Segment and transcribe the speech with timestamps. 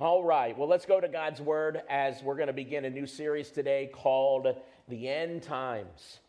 [0.00, 3.04] All right, well, let's go to God's Word as we're going to begin a new
[3.04, 4.46] series today called
[4.86, 6.20] The End Times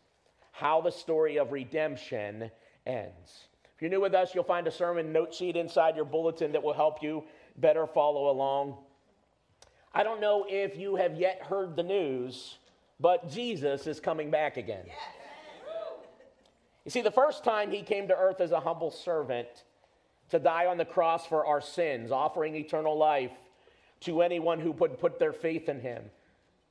[0.50, 2.50] How the Story of Redemption
[2.84, 3.44] Ends.
[3.76, 6.64] If you're new with us, you'll find a sermon note sheet inside your bulletin that
[6.64, 7.22] will help you
[7.58, 8.76] better follow along.
[9.94, 12.58] I don't know if you have yet heard the news,
[12.98, 14.86] but Jesus is coming back again.
[16.84, 19.46] You see, the first time he came to earth as a humble servant
[20.30, 23.30] to die on the cross for our sins, offering eternal life
[24.00, 26.04] to anyone who would put their faith in him.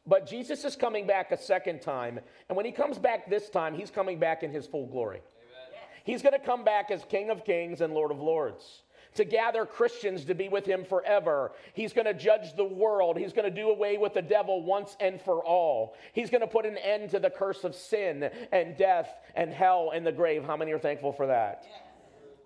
[0.05, 2.19] But Jesus is coming back a second time.
[2.47, 5.17] And when he comes back this time, he's coming back in his full glory.
[5.19, 5.87] Amen.
[6.03, 8.83] He's going to come back as King of Kings and Lord of Lords
[9.15, 11.51] to gather Christians to be with him forever.
[11.73, 13.17] He's going to judge the world.
[13.17, 15.95] He's going to do away with the devil once and for all.
[16.13, 19.91] He's going to put an end to the curse of sin and death and hell
[19.93, 20.43] and the grave.
[20.43, 21.65] How many are thankful for that?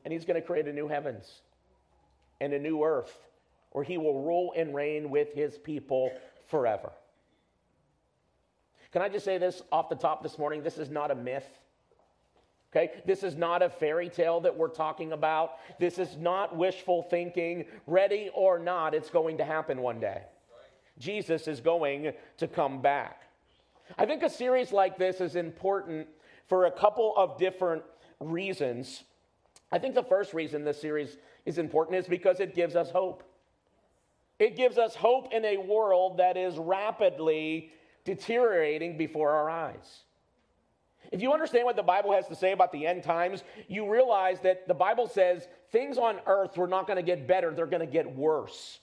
[0.06, 1.42] And he's going to create a new heavens
[2.40, 3.14] and a new earth
[3.74, 6.12] or he will rule and reign with his people
[6.48, 6.92] forever.
[8.92, 10.62] Can I just say this off the top this morning?
[10.62, 11.48] This is not a myth.
[12.72, 12.92] Okay?
[13.06, 15.54] This is not a fairy tale that we're talking about.
[15.80, 17.66] This is not wishful thinking.
[17.88, 20.22] Ready or not, it's going to happen one day.
[21.00, 23.24] Jesus is going to come back.
[23.98, 26.08] I think a series like this is important
[26.48, 27.84] for a couple of different
[28.20, 29.04] reasons.
[29.72, 33.24] I think the first reason this series is important is because it gives us hope.
[34.44, 37.72] It gives us hope in a world that is rapidly
[38.04, 40.04] deteriorating before our eyes.
[41.14, 44.42] If you understand what the Bible has to say about the end times, you realize
[44.42, 47.86] that the Bible says things on earth are not going to get better, they're going
[47.88, 48.80] to get worse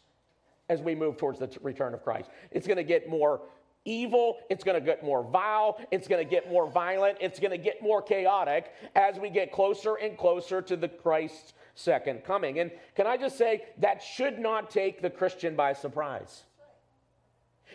[0.70, 2.30] as we move towards the return of Christ.
[2.50, 3.42] It's going to get more
[3.84, 7.50] evil, it's going to get more vile, it's going to get more violent, it's going
[7.50, 12.58] to get more chaotic as we get closer and closer to the Christ second coming.
[12.58, 16.44] And can I just say, that should not take the Christian by surprise.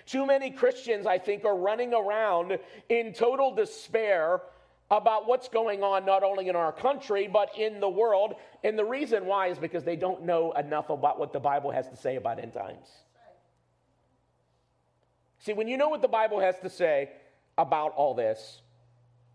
[0.06, 4.42] Too many Christians, I think, are running around in total despair
[4.92, 8.36] about what's going on not only in our country, but in the world.
[8.64, 11.88] And the reason why is because they don't know enough about what the Bible has
[11.90, 12.88] to say about end times.
[15.40, 17.10] See, when you know what the Bible has to say
[17.58, 18.62] about all this,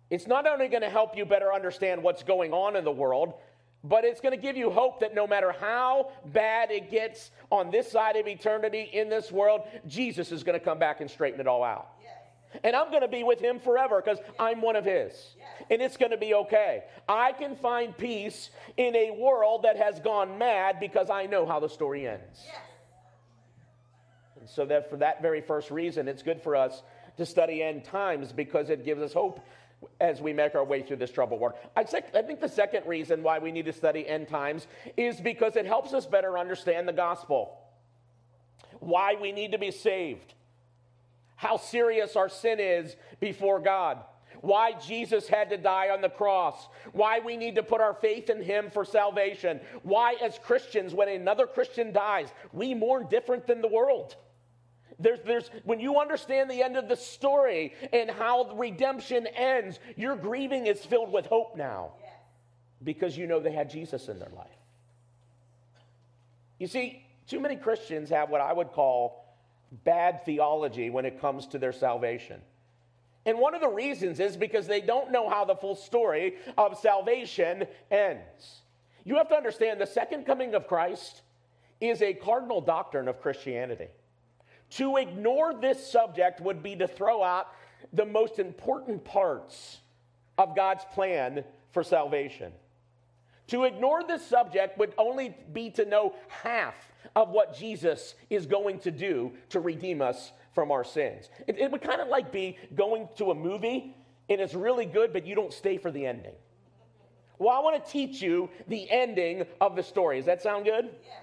[0.08, 3.34] it's not only going to help you better understand what's going on in the world,
[3.82, 7.70] but it's going to give you hope that no matter how bad it gets on
[7.70, 11.40] this side of eternity in this world, Jesus is going to come back and straighten
[11.40, 11.88] it all out.
[12.02, 12.60] Yes.
[12.62, 14.30] And I'm going to be with him forever because yes.
[14.38, 15.12] I'm one of his.
[15.38, 15.66] Yes.
[15.70, 16.84] And it's going to be okay.
[17.08, 21.60] I can find peace in a world that has gone mad because I know how
[21.60, 22.44] the story ends.
[24.38, 26.82] And so that for that very first reason, it's good for us
[27.16, 29.40] to study end times because it gives us hope
[30.00, 31.54] as we make our way through this troubled world.
[31.76, 35.66] I, think the second reason why we need to study end times is because it
[35.66, 37.58] helps us better understand the gospel,
[38.80, 40.34] why we need to be saved,
[41.36, 43.98] how serious our sin is before God.
[44.42, 48.30] Why Jesus had to die on the cross, why we need to put our faith
[48.30, 53.60] in Him for salvation, why, as Christians, when another Christian dies, we mourn different than
[53.60, 54.16] the world.
[55.00, 60.16] There's, there's, when you understand the end of the story and how redemption ends, your
[60.16, 61.92] grieving is filled with hope now
[62.82, 64.48] because you know they had Jesus in their life.
[66.58, 69.24] You see, too many Christians have what I would call
[69.84, 72.40] bad theology when it comes to their salvation.
[73.26, 76.78] And one of the reasons is because they don't know how the full story of
[76.78, 78.62] salvation ends.
[79.04, 81.22] You have to understand the second coming of Christ
[81.80, 83.88] is a cardinal doctrine of Christianity.
[84.70, 87.48] To ignore this subject would be to throw out
[87.92, 89.78] the most important parts
[90.38, 92.52] of God's plan for salvation.
[93.48, 96.76] To ignore this subject would only be to know half
[97.16, 101.30] of what Jesus is going to do to redeem us from our sins.
[101.48, 103.96] It, it would kind of like be going to a movie
[104.28, 106.34] and it's really good, but you don't stay for the ending.
[107.38, 110.18] Well, I want to teach you the ending of the story.
[110.18, 110.84] Does that sound good?
[110.84, 111.14] Yeah.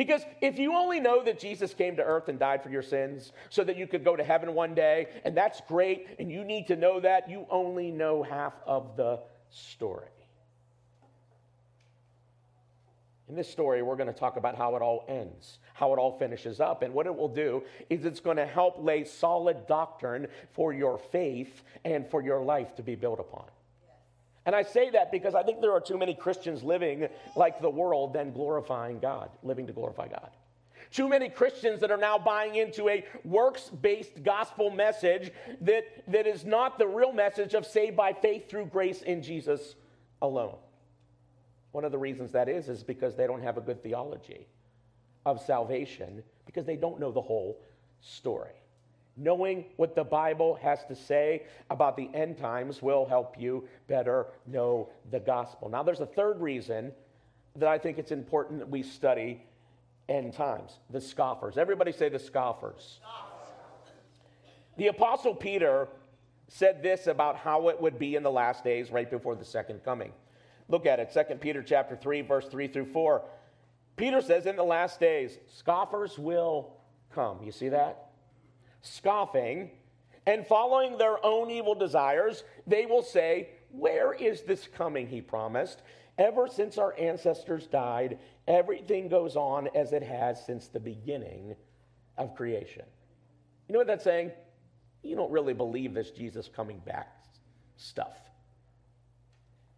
[0.00, 3.32] Because if you only know that Jesus came to earth and died for your sins
[3.50, 6.68] so that you could go to heaven one day, and that's great, and you need
[6.68, 9.20] to know that, you only know half of the
[9.50, 10.08] story.
[13.28, 16.18] In this story, we're going to talk about how it all ends, how it all
[16.18, 16.82] finishes up.
[16.82, 20.96] And what it will do is it's going to help lay solid doctrine for your
[20.96, 23.44] faith and for your life to be built upon.
[24.46, 27.70] And I say that because I think there are too many Christians living like the
[27.70, 30.30] world than glorifying God, living to glorify God.
[30.90, 36.26] Too many Christians that are now buying into a works based gospel message that, that
[36.26, 39.76] is not the real message of saved by faith through grace in Jesus
[40.20, 40.56] alone.
[41.72, 44.48] One of the reasons that is, is because they don't have a good theology
[45.24, 47.60] of salvation because they don't know the whole
[48.00, 48.50] story.
[49.16, 54.26] Knowing what the Bible has to say about the end times will help you better
[54.46, 55.68] know the gospel.
[55.68, 56.92] Now, there's a third reason
[57.56, 59.42] that I think it's important that we study
[60.08, 61.58] end times the scoffers.
[61.58, 63.00] Everybody say the scoffers.
[64.76, 65.88] The Apostle Peter
[66.48, 69.84] said this about how it would be in the last days right before the second
[69.84, 70.12] coming.
[70.68, 73.22] Look at it, 2 Peter chapter 3 verse 3 through 4.
[73.96, 76.72] Peter says in the last days scoffers will
[77.12, 77.38] come.
[77.44, 78.09] You see that?
[78.82, 79.70] Scoffing
[80.26, 85.82] and following their own evil desires, they will say, "Where is this coming he promised?"
[86.18, 91.56] Ever since our ancestors died, everything goes on as it has since the beginning
[92.18, 92.84] of creation.
[93.66, 94.32] You know what that's saying?
[95.02, 97.08] You don't really believe this Jesus coming back
[97.76, 98.18] stuff.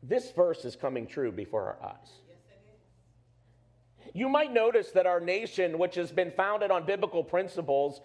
[0.02, 2.20] This verse is coming true before our eyes.
[4.12, 8.00] You might notice that our nation, which has been founded on biblical principles,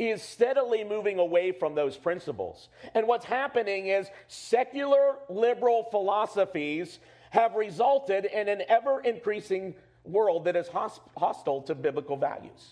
[0.00, 2.70] is steadily moving away from those principles.
[2.94, 6.98] And what's happening is secular liberal philosophies
[7.30, 9.74] have resulted in an ever increasing
[10.04, 12.70] world that is hostile to biblical values.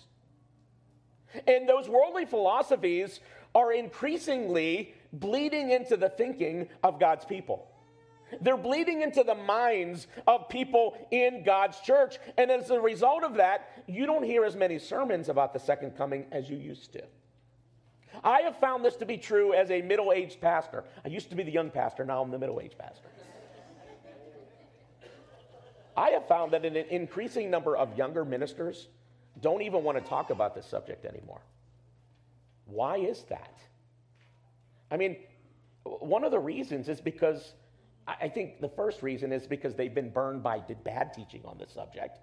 [1.47, 3.21] And those worldly philosophies
[3.55, 7.69] are increasingly bleeding into the thinking of God's people.
[8.41, 12.19] They're bleeding into the minds of people in God's church.
[12.39, 15.97] And as a result of that, you don't hear as many sermons about the second
[15.97, 17.03] coming as you used to.
[18.25, 20.85] I have found this to be true as a middle aged pastor.
[21.05, 23.09] I used to be the young pastor, now I'm the middle aged pastor.
[25.97, 28.87] I have found that an increasing number of younger ministers
[29.41, 31.41] don't even want to talk about this subject anymore.
[32.67, 33.59] Why is that?
[34.91, 35.17] I mean,
[35.83, 37.55] one of the reasons is because
[38.07, 41.73] I think the first reason is because they've been burned by bad teaching on this
[41.73, 42.19] subject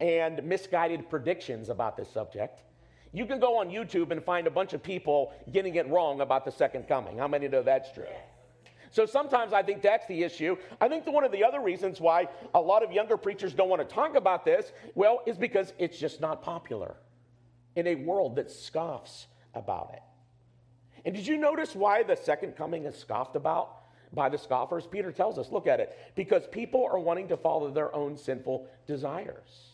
[0.00, 2.62] and misguided predictions about this subject.
[3.12, 6.44] You can go on YouTube and find a bunch of people getting it wrong about
[6.44, 7.18] the second coming.
[7.18, 8.04] How many know that's true?
[8.92, 10.56] So sometimes I think that's the issue.
[10.80, 13.86] I think one of the other reasons why a lot of younger preachers don't want
[13.88, 16.96] to talk about this, well, is because it's just not popular
[17.76, 20.02] in a world that scoffs about it.
[21.04, 23.76] And did you notice why the second coming is scoffed about
[24.12, 24.86] by the scoffers?
[24.86, 28.68] Peter tells us, look at it, because people are wanting to follow their own sinful
[28.86, 29.70] desires.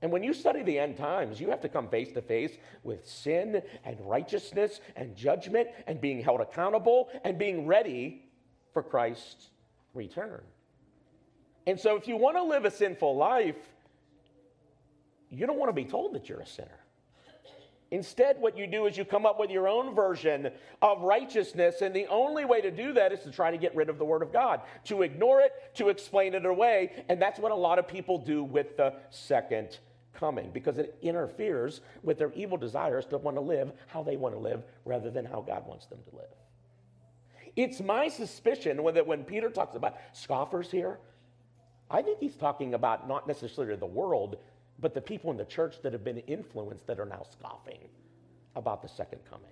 [0.00, 3.06] And when you study the end times, you have to come face to face with
[3.06, 8.22] sin and righteousness and judgment and being held accountable and being ready
[8.72, 9.50] for Christ's
[9.94, 10.42] return.
[11.66, 13.56] And so, if you want to live a sinful life,
[15.30, 16.78] you don't want to be told that you're a sinner.
[17.90, 20.50] Instead, what you do is you come up with your own version
[20.82, 23.88] of righteousness, and the only way to do that is to try to get rid
[23.88, 27.50] of the Word of God, to ignore it, to explain it away, and that's what
[27.50, 29.78] a lot of people do with the second
[30.18, 34.34] coming because it interferes with their evil desires to want to live how they want
[34.34, 36.26] to live rather than how God wants them to live.
[37.56, 40.98] It's my suspicion that when Peter talks about scoffers here,
[41.90, 44.36] I think he's talking about not necessarily the world,
[44.78, 47.80] but the people in the church that have been influenced that are now scoffing
[48.54, 49.50] about the second coming.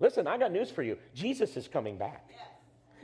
[0.00, 2.30] Listen, I got news for you Jesus is coming back.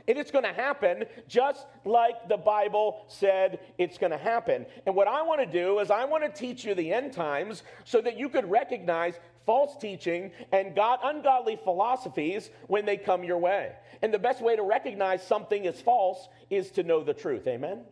[0.07, 4.65] And it's going to happen just like the Bible said it's going to happen.
[4.85, 7.63] And what I want to do is I want to teach you the end times
[7.85, 13.37] so that you could recognize false teaching and God ungodly philosophies when they come your
[13.37, 13.71] way.
[14.01, 17.47] And the best way to recognize something is false is to know the truth.
[17.47, 17.71] Amen.
[17.71, 17.85] Amen.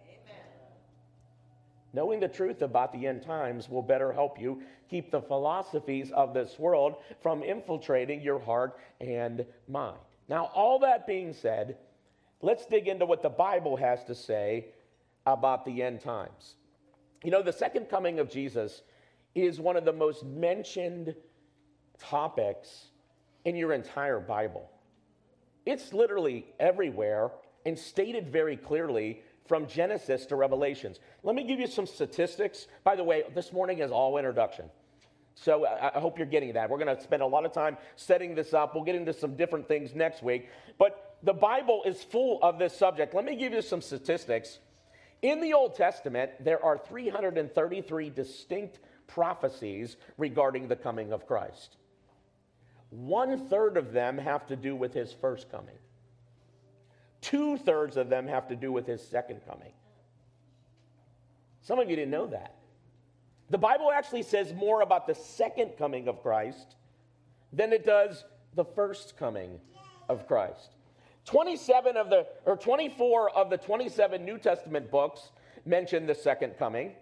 [1.94, 6.34] Knowing the truth about the end times will better help you keep the philosophies of
[6.34, 9.98] this world from infiltrating your heart and mind.
[10.28, 11.78] Now, all that being said,
[12.44, 14.68] let's dig into what the Bible has to say
[15.26, 16.56] about the end times.
[17.24, 18.84] You know, the second coming of Jesus
[19.34, 21.16] is one of the most mentioned
[21.98, 22.88] topics
[23.46, 24.70] in your entire Bible.
[25.66, 27.32] It's literally everywhere
[27.66, 31.00] and stated very clearly from Genesis to Revelations.
[31.24, 32.68] Let me give you some statistics.
[32.84, 34.66] By the way, this morning is all introduction.
[35.36, 36.70] So I hope you're getting that.
[36.70, 38.76] We're going to spend a lot of time setting this up.
[38.76, 40.50] We'll get into some different things next week.
[40.78, 43.14] But the Bible is full of this subject.
[43.14, 44.60] Let me give you some statistics.
[45.22, 51.78] In the Old Testament, there are 333 distinct prophecies regarding the coming of Christ.
[52.90, 55.78] One third of them have to do with his first coming,
[57.22, 59.72] two thirds of them have to do with his second coming.
[61.62, 62.56] Some of you didn't know that.
[63.50, 66.76] The Bible actually says more about the second coming of Christ
[67.54, 68.26] than it does
[68.56, 69.60] the first coming
[70.10, 70.76] of Christ.
[71.26, 75.32] 27 of the, or 24 of the 27 New Testament books
[75.66, 76.94] mention the second coming.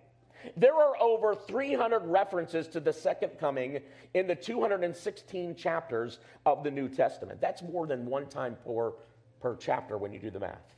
[0.58, 3.80] There are over 300 references to the second coming
[4.14, 7.40] in the 216 chapters of the New Testament.
[7.40, 8.94] That's more than one time per,
[9.40, 10.76] per chapter when you do the math.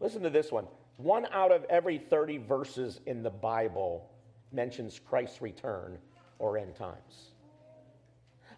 [0.00, 0.66] Listen to this one
[0.98, 4.08] one out of every 30 verses in the Bible
[4.52, 5.98] mentions Christ's return
[6.38, 7.31] or end times.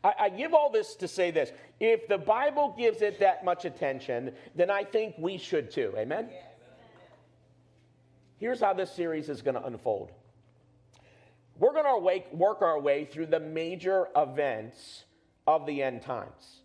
[0.05, 1.51] I, I, give all this to say this.
[1.81, 5.95] If the Bible gives it that much attention, then I think we should too.
[5.97, 6.29] Amen?
[8.39, 10.11] Here's how this series is going to unfold.
[11.59, 15.05] We're going to work our way through the major events
[15.47, 16.61] of the end times.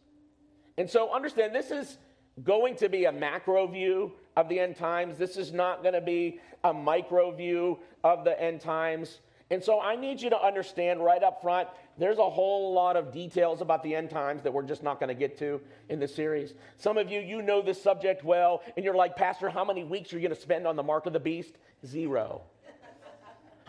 [0.77, 1.97] And so understand this is
[2.43, 5.17] going to be a macro view of the end times.
[5.17, 9.19] This is not going to be a micro view of the end times.
[9.51, 11.67] And so I need you to understand right up front
[11.99, 15.09] there's a whole lot of details about the end times that we're just not going
[15.09, 16.53] to get to in this series.
[16.77, 20.13] Some of you, you know this subject well, and you're like, Pastor, how many weeks
[20.13, 21.57] are you going to spend on the mark of the beast?
[21.85, 22.41] Zero.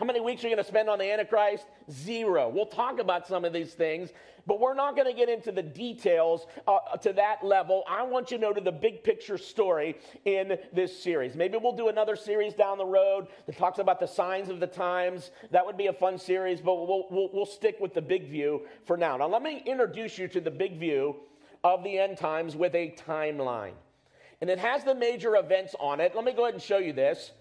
[0.01, 1.67] How many weeks are you going to spend on the Antichrist?
[1.91, 2.49] Zero.
[2.49, 4.09] We'll talk about some of these things,
[4.47, 7.83] but we're not going to get into the details uh, to that level.
[7.87, 11.35] I want you to know to the big picture story in this series.
[11.35, 14.65] Maybe we'll do another series down the road that talks about the signs of the
[14.65, 15.29] times.
[15.51, 18.65] That would be a fun series, but we'll, we'll, we'll stick with the big view
[18.85, 19.17] for now.
[19.17, 21.17] Now, let me introduce you to the big view
[21.63, 23.73] of the end times with a timeline.
[24.41, 26.15] And it has the major events on it.
[26.15, 27.33] Let me go ahead and show you this.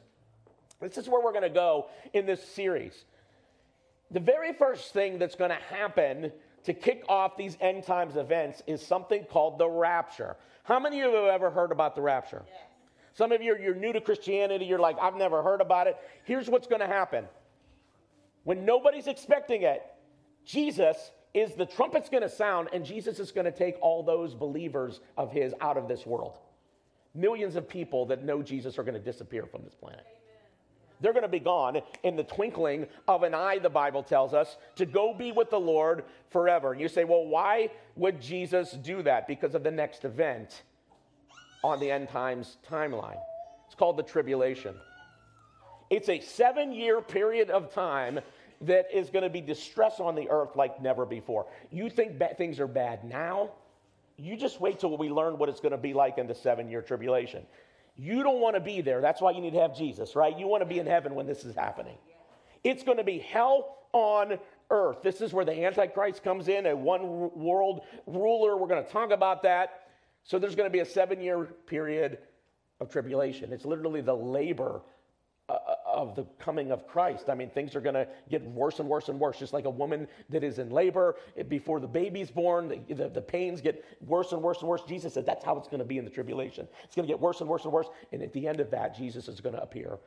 [0.80, 3.04] This is where we're going to go in this series.
[4.10, 6.32] The very first thing that's going to happen
[6.64, 10.36] to kick off these end times events is something called the rapture.
[10.64, 12.42] How many of you have ever heard about the rapture?
[13.14, 15.96] Some of you, you're new to Christianity, you're like, I've never heard about it.
[16.24, 17.26] Here's what's going to happen
[18.44, 19.82] when nobody's expecting it,
[20.44, 24.34] Jesus is the trumpet's going to sound, and Jesus is going to take all those
[24.34, 26.38] believers of his out of this world.
[27.14, 30.06] Millions of people that know Jesus are going to disappear from this planet.
[31.00, 34.56] They're going to be gone in the twinkling of an eye, the Bible tells us,
[34.76, 36.72] to go be with the Lord forever.
[36.72, 39.26] And you say, well, why would Jesus do that?
[39.26, 40.62] Because of the next event
[41.64, 43.18] on the end times timeline.
[43.66, 44.74] It's called the tribulation.
[45.90, 48.20] It's a seven year period of time
[48.62, 51.46] that is going to be distress on the earth like never before.
[51.70, 53.50] You think ba- things are bad now?
[54.16, 56.68] You just wait till we learn what it's going to be like in the seven
[56.68, 57.44] year tribulation.
[57.96, 59.00] You don't want to be there.
[59.00, 60.36] That's why you need to have Jesus, right?
[60.38, 61.96] You want to be in heaven when this is happening.
[62.64, 64.38] It's going to be hell on
[64.70, 64.98] earth.
[65.02, 67.02] This is where the Antichrist comes in, a one
[67.34, 68.56] world ruler.
[68.56, 69.88] We're going to talk about that.
[70.24, 72.18] So there's going to be a seven year period
[72.80, 73.52] of tribulation.
[73.52, 74.82] It's literally the labor
[76.00, 77.28] of the coming of Christ.
[77.28, 79.38] I mean, things are going to get worse and worse and worse.
[79.38, 81.16] Just like a woman that is in labor
[81.48, 84.82] before the baby's born, the, the, the pains get worse and worse and worse.
[84.88, 86.66] Jesus said that's how it's going to be in the tribulation.
[86.84, 87.88] It's going to get worse and worse and worse.
[88.12, 89.98] And at the end of that, Jesus is going to appear.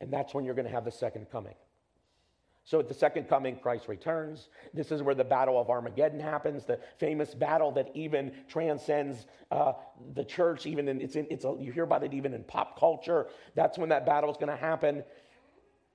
[0.00, 1.54] And that's when you're going to have the second coming.
[2.64, 4.48] So at the second coming, Christ returns.
[4.72, 9.72] This is where the Battle of Armageddon happens, the famous battle that even transcends uh,
[10.14, 10.64] the church.
[10.66, 13.26] Even in, it's in, it's a, you hear about it even in pop culture.
[13.56, 15.02] That's when that battle is going to happen,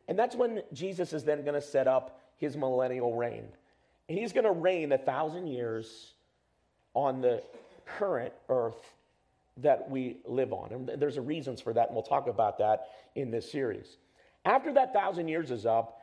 [0.09, 3.47] and that's when Jesus is then going to set up his millennial reign.
[4.09, 6.13] And he's going to reign a thousand years
[6.93, 7.43] on the
[7.86, 8.93] current earth
[9.57, 10.71] that we live on.
[10.71, 13.97] And there's a reasons for that, and we'll talk about that in this series.
[14.45, 15.97] After that thousand years is up,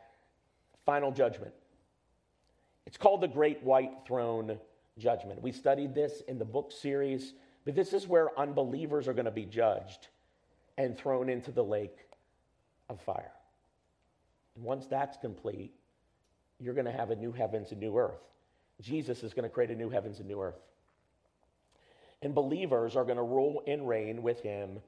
[0.85, 1.53] final judgment.
[2.87, 4.59] It's called the Great White Throne
[4.99, 5.43] Judgment.
[5.43, 9.31] We studied this in the book series, but this is where unbelievers are going to
[9.31, 10.09] be judged
[10.77, 11.99] and thrown into the lake
[12.89, 13.33] of fire.
[14.57, 15.73] And once that's complete,
[16.61, 18.21] you're going to have a new heavens and new earth.
[18.81, 20.61] Jesus is going to create a new heavens and new earth.
[22.23, 24.81] And believers are going to rule and reign with him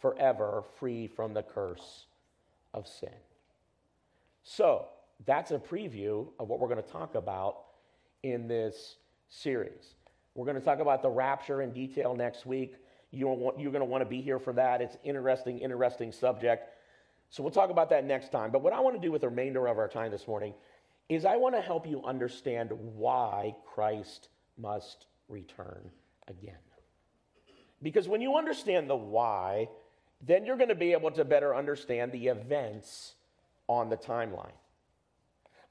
[0.00, 2.06] forever, free from the curse
[2.74, 3.08] of sin.
[4.42, 4.88] So,
[5.26, 7.58] that's a preview of what we're going to talk about
[8.22, 8.96] in this
[9.28, 9.94] series.
[10.34, 12.74] We're going to talk about the rapture in detail next week.
[13.10, 14.80] You're going to want to be here for that.
[14.80, 16.68] It's interesting, interesting subject.
[17.30, 18.50] So we'll talk about that next time.
[18.50, 20.54] But what I want to do with the remainder of our time this morning
[21.08, 25.90] is I want to help you understand why Christ must return
[26.28, 26.54] again.
[27.82, 29.68] Because when you understand the why,
[30.24, 33.14] then you're going to be able to better understand the events
[33.66, 34.52] on the timeline.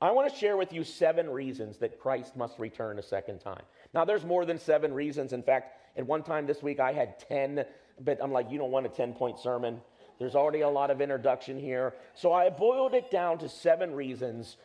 [0.02, 3.62] I want to share with you seven reasons that Christ must return a second time.
[3.94, 5.32] Now, there's more than seven reasons.
[5.32, 7.66] In fact, at one time this week, I had 10,
[8.00, 9.80] but I'm like, you don't want a 10 point sermon.
[10.18, 11.94] There's already a lot of introduction here.
[12.16, 14.58] So I boiled it down to seven reasons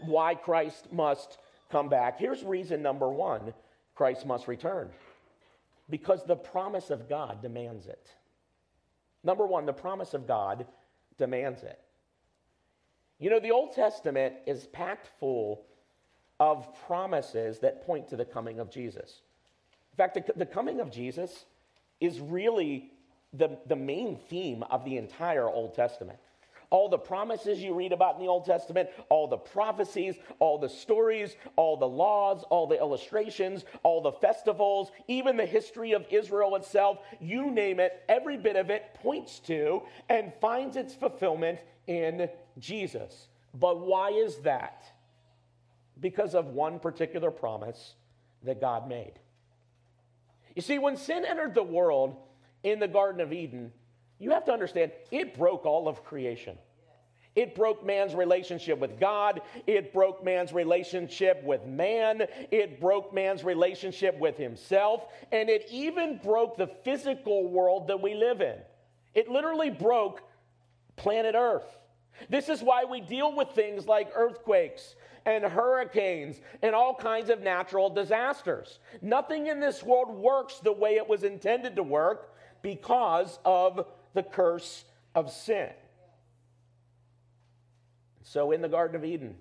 [0.00, 1.38] why Christ must
[1.70, 2.18] come back.
[2.18, 3.52] Here's reason number one
[3.94, 4.88] Christ must return
[5.90, 8.10] because the promise of God demands it.
[9.24, 10.66] Number one, the promise of God
[11.18, 11.78] demands it.
[13.18, 15.64] You know, the Old Testament is packed full
[16.40, 19.22] of promises that point to the coming of Jesus.
[19.92, 21.46] In fact, the, the coming of Jesus
[22.00, 22.92] is really
[23.32, 26.18] the, the main theme of the entire Old Testament.
[26.70, 30.68] All the promises you read about in the Old Testament, all the prophecies, all the
[30.68, 36.56] stories, all the laws, all the illustrations, all the festivals, even the history of Israel
[36.56, 42.28] itself, you name it, every bit of it points to and finds its fulfillment in
[42.58, 43.28] Jesus.
[43.54, 44.84] But why is that?
[45.98, 47.94] Because of one particular promise
[48.42, 49.14] that God made.
[50.54, 52.16] You see, when sin entered the world
[52.62, 53.72] in the Garden of Eden,
[54.18, 56.58] you have to understand it broke all of creation.
[57.36, 59.42] It broke man's relationship with God.
[59.68, 62.26] It broke man's relationship with man.
[62.50, 65.04] It broke man's relationship with himself.
[65.30, 68.56] And it even broke the physical world that we live in.
[69.14, 70.22] It literally broke
[70.96, 71.78] planet Earth.
[72.28, 77.40] This is why we deal with things like earthquakes and hurricanes and all kinds of
[77.40, 78.80] natural disasters.
[79.00, 84.22] Nothing in this world works the way it was intended to work because of the
[84.22, 84.84] curse
[85.14, 85.70] of sin.
[88.22, 89.36] So, in the Garden of Eden,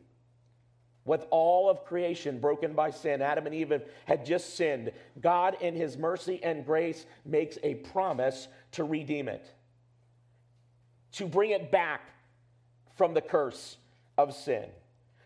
[1.07, 4.91] with all of creation broken by sin, Adam and Eve had just sinned.
[5.21, 9.49] God, in his mercy and grace, makes a promise to redeem it,
[11.13, 12.01] to bring it back
[12.95, 13.77] from the curse
[14.17, 14.65] of sin,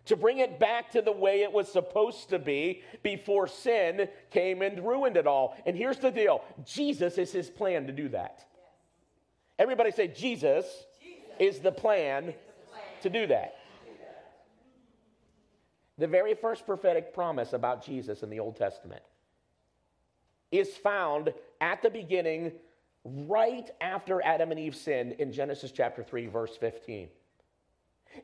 [0.05, 4.61] to bring it back to the way it was supposed to be before sin came
[4.61, 5.57] and ruined it all.
[5.65, 8.45] And here's the deal Jesus is his plan to do that.
[9.61, 10.65] Everybody say, Jesus,
[10.99, 11.23] Jesus.
[11.37, 12.83] is the plan, the plan.
[13.03, 13.57] to do that.
[15.99, 19.03] The very first prophetic promise about Jesus in the Old Testament
[20.51, 22.53] is found at the beginning,
[23.05, 27.07] right after Adam and Eve sinned in Genesis chapter 3, verse 15.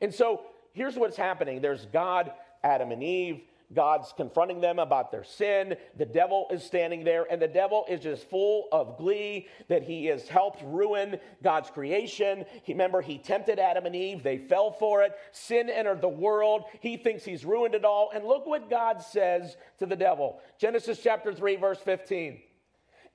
[0.02, 0.42] And so
[0.74, 2.32] here's what's happening there's God,
[2.64, 3.42] Adam and Eve.
[3.74, 5.76] God's confronting them about their sin.
[5.98, 10.06] The devil is standing there, and the devil is just full of glee that he
[10.06, 12.46] has helped ruin God's creation.
[12.68, 15.14] Remember, he tempted Adam and Eve, they fell for it.
[15.32, 16.64] Sin entered the world.
[16.80, 18.12] He thinks he's ruined it all.
[18.14, 22.40] And look what God says to the devil Genesis chapter 3, verse 15.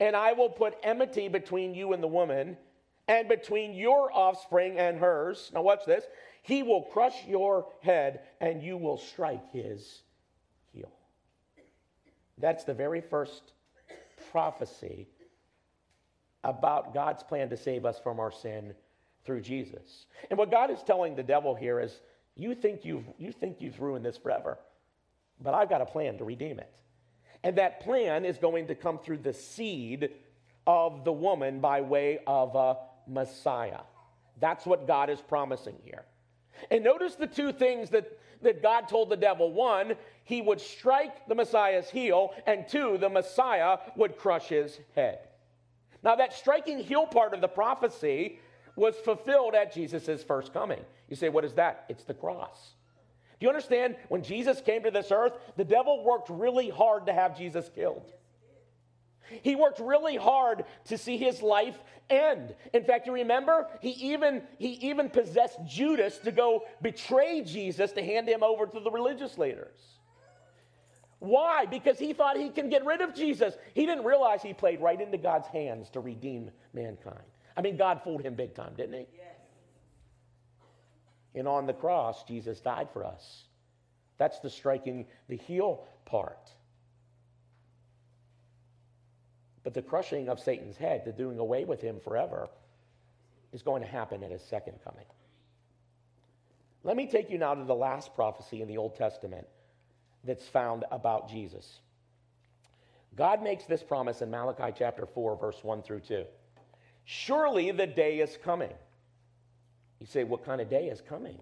[0.00, 2.56] And I will put enmity between you and the woman,
[3.08, 5.50] and between your offspring and hers.
[5.54, 6.04] Now, watch this
[6.42, 10.02] he will crush your head and you will strike his.
[12.38, 13.52] That's the very first
[14.30, 15.08] prophecy
[16.44, 18.74] about God's plan to save us from our sin
[19.24, 20.06] through Jesus.
[20.30, 22.00] And what God is telling the devil here is
[22.34, 24.58] you think you've, you think you've ruined this forever,
[25.40, 26.72] but I've got a plan to redeem it.
[27.44, 30.10] And that plan is going to come through the seed
[30.66, 33.80] of the woman by way of a Messiah.
[34.40, 36.04] That's what God is promising here.
[36.70, 39.52] And notice the two things that, that God told the devil.
[39.52, 45.20] One, he would strike the Messiah's heel, and two, the Messiah would crush his head.
[46.02, 48.38] Now, that striking heel part of the prophecy
[48.76, 50.80] was fulfilled at Jesus' first coming.
[51.08, 51.84] You say, what is that?
[51.88, 52.74] It's the cross.
[53.38, 53.96] Do you understand?
[54.08, 58.12] When Jesus came to this earth, the devil worked really hard to have Jesus killed.
[59.42, 61.78] He worked really hard to see his life
[62.10, 62.54] end.
[62.72, 68.02] In fact, you remember he even he even possessed Judas to go betray Jesus to
[68.02, 69.78] hand him over to the religious leaders.
[71.18, 71.66] Why?
[71.66, 73.54] Because he thought he can get rid of Jesus.
[73.74, 77.22] He didn't realize he played right into God's hands to redeem mankind.
[77.56, 79.06] I mean, God fooled him big time, didn't he?
[79.16, 79.36] Yes.
[81.34, 83.44] And on the cross, Jesus died for us.
[84.18, 86.50] That's the striking the heel part.
[89.64, 92.48] But the crushing of Satan's head, the doing away with him forever,
[93.52, 95.04] is going to happen at his second coming.
[96.84, 99.46] Let me take you now to the last prophecy in the Old Testament
[100.24, 101.80] that's found about Jesus.
[103.14, 106.24] God makes this promise in Malachi chapter 4, verse 1 through 2.
[107.04, 108.72] Surely the day is coming.
[110.00, 111.38] You say, what kind of day is coming?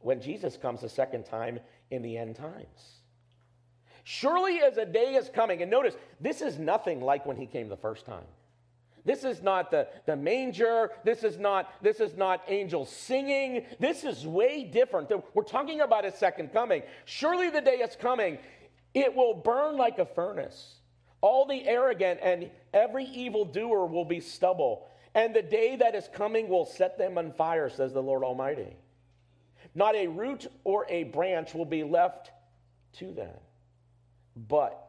[0.00, 1.58] When Jesus comes a second time
[1.90, 2.97] in the end times.
[4.10, 7.68] Surely as a day is coming, and notice, this is nothing like when he came
[7.68, 8.24] the first time.
[9.04, 10.92] This is not the, the manger.
[11.04, 13.66] This is not this is not angels singing.
[13.78, 15.10] This is way different.
[15.34, 16.84] We're talking about a second coming.
[17.04, 18.38] Surely the day is coming.
[18.94, 20.76] It will burn like a furnace.
[21.20, 24.88] All the arrogant and every evil doer will be stubble.
[25.14, 28.74] And the day that is coming will set them on fire, says the Lord Almighty.
[29.74, 32.30] Not a root or a branch will be left
[32.94, 33.36] to them.
[34.46, 34.88] But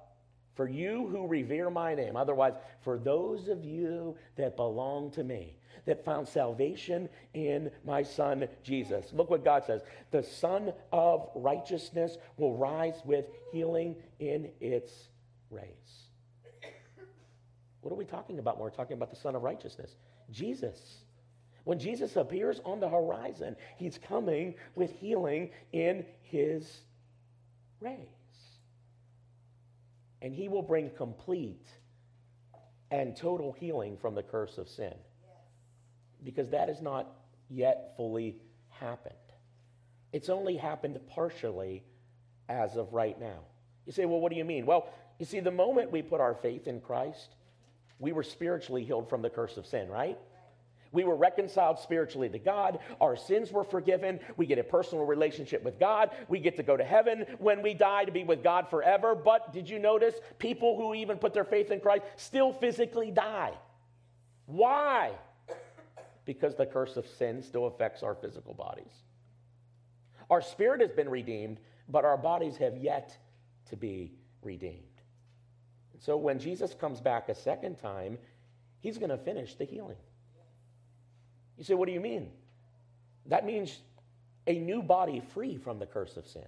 [0.59, 5.55] For you who revere my name, otherwise, for those of you that belong to me,
[5.85, 9.13] that found salvation in my son Jesus.
[9.13, 14.91] Look what God says the Son of righteousness will rise with healing in its
[15.49, 16.09] rays.
[17.79, 19.95] What are we talking about when we're talking about the Son of righteousness?
[20.29, 21.05] Jesus.
[21.63, 26.81] When Jesus appears on the horizon, he's coming with healing in his
[27.79, 28.18] rays
[30.21, 31.67] and he will bring complete
[32.91, 34.93] and total healing from the curse of sin.
[36.23, 37.07] Because that has not
[37.49, 38.37] yet fully
[38.69, 39.15] happened.
[40.11, 41.83] It's only happened partially
[42.47, 43.39] as of right now.
[43.85, 44.65] You say, well, what do you mean?
[44.65, 47.35] Well, you see, the moment we put our faith in Christ,
[47.99, 50.17] we were spiritually healed from the curse of sin, right?
[50.91, 52.79] We were reconciled spiritually to God.
[52.99, 54.19] Our sins were forgiven.
[54.37, 56.09] We get a personal relationship with God.
[56.27, 59.13] We get to go to heaven when we die to be with God forever.
[59.13, 63.53] But did you notice people who even put their faith in Christ still physically die?
[64.47, 65.11] Why?
[66.25, 69.03] Because the curse of sin still affects our physical bodies.
[70.29, 73.15] Our spirit has been redeemed, but our bodies have yet
[73.69, 74.83] to be redeemed.
[75.99, 78.17] So when Jesus comes back a second time,
[78.79, 79.97] he's going to finish the healing.
[81.59, 82.31] You say, what do you mean?
[83.27, 83.77] That means
[84.47, 86.45] a new body free from the curse of sin.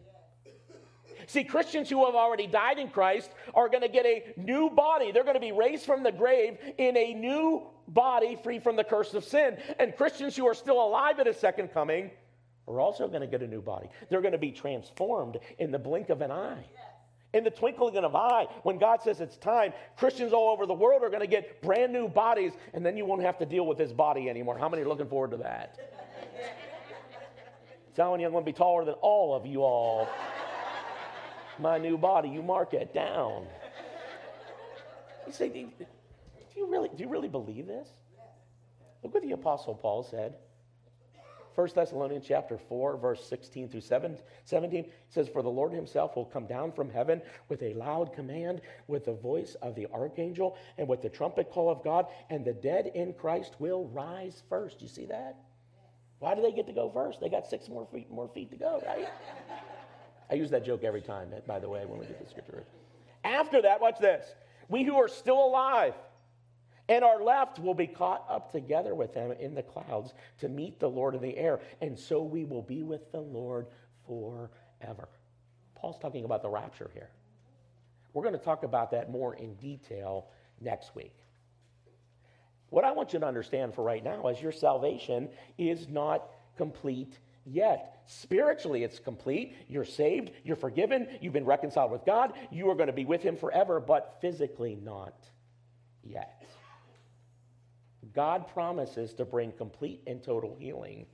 [1.27, 5.11] See, Christians who have already died in Christ are going to get a new body.
[5.11, 8.83] They're going to be raised from the grave in a new body free from the
[8.83, 9.57] curse of sin.
[9.79, 12.09] And Christians who are still alive at a second coming
[12.67, 13.89] are also going to get a new body.
[14.09, 16.65] They're going to be transformed in the blink of an eye.
[17.33, 20.73] In the twinkling of an eye, when God says it's time, Christians all over the
[20.73, 23.65] world are going to get brand new bodies, and then you won't have to deal
[23.65, 24.57] with this body anymore.
[24.57, 25.79] How many are looking forward to that?
[27.95, 30.09] Telling you I'm going to be taller than all of you all.
[31.57, 33.47] My new body, you mark it down.
[35.25, 35.69] You say, do
[36.55, 37.87] you really, do you really believe this?
[39.03, 40.35] Look what the Apostle Paul said.
[41.55, 46.47] 1 Thessalonians chapter 4, verse 16 through 17 says, For the Lord himself will come
[46.47, 51.01] down from heaven with a loud command, with the voice of the archangel, and with
[51.01, 54.81] the trumpet call of God, and the dead in Christ will rise first.
[54.81, 55.37] You see that?
[56.19, 57.19] Why do they get to go first?
[57.19, 59.09] They got six more feet, more feet to go, right?
[60.29, 62.63] I use that joke every time, by the way, when we get the scripture.
[63.23, 64.25] After that, watch this.
[64.69, 65.95] We who are still alive,
[66.91, 70.77] and our left will be caught up together with them in the clouds to meet
[70.77, 71.61] the Lord in the air.
[71.79, 73.67] And so we will be with the Lord
[74.05, 75.07] forever.
[75.73, 77.09] Paul's talking about the rapture here.
[78.13, 80.27] We're going to talk about that more in detail
[80.59, 81.15] next week.
[82.71, 86.27] What I want you to understand for right now is your salvation is not
[86.57, 88.01] complete yet.
[88.05, 89.55] Spiritually, it's complete.
[89.69, 93.21] You're saved, you're forgiven, you've been reconciled with God, you are going to be with
[93.21, 95.15] Him forever, but physically not
[96.03, 96.41] yet.
[98.13, 101.05] God promises to bring complete and total healing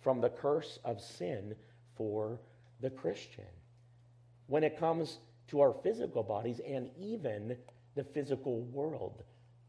[0.00, 1.54] from the curse of sin
[1.96, 2.40] for
[2.80, 3.44] the Christian.
[4.46, 7.56] When it comes to our physical bodies and even
[7.94, 9.22] the physical world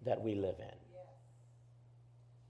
[0.03, 0.75] that we live in.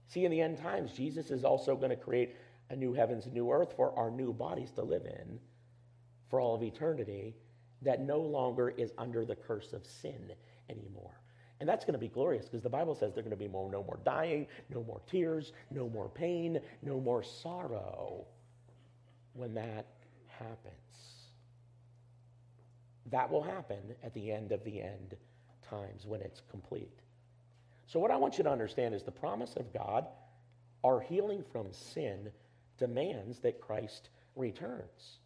[0.08, 2.34] See, in the end times, Jesus is also going to create
[2.68, 5.38] a new heavens and new earth for our new bodies to live in
[6.28, 7.36] for all of eternity
[7.82, 10.32] that no longer is under the curse of sin
[10.68, 11.19] anymore.
[11.60, 13.70] And that's going to be glorious because the Bible says there's going to be more,
[13.70, 18.24] no more dying, no more tears, no more pain, no more sorrow
[19.34, 19.86] when that
[20.26, 20.74] happens.
[23.10, 25.16] That will happen at the end of the end
[25.68, 27.00] times when it's complete.
[27.86, 30.06] So, what I want you to understand is the promise of God,
[30.82, 32.30] our healing from sin,
[32.78, 35.18] demands that Christ returns.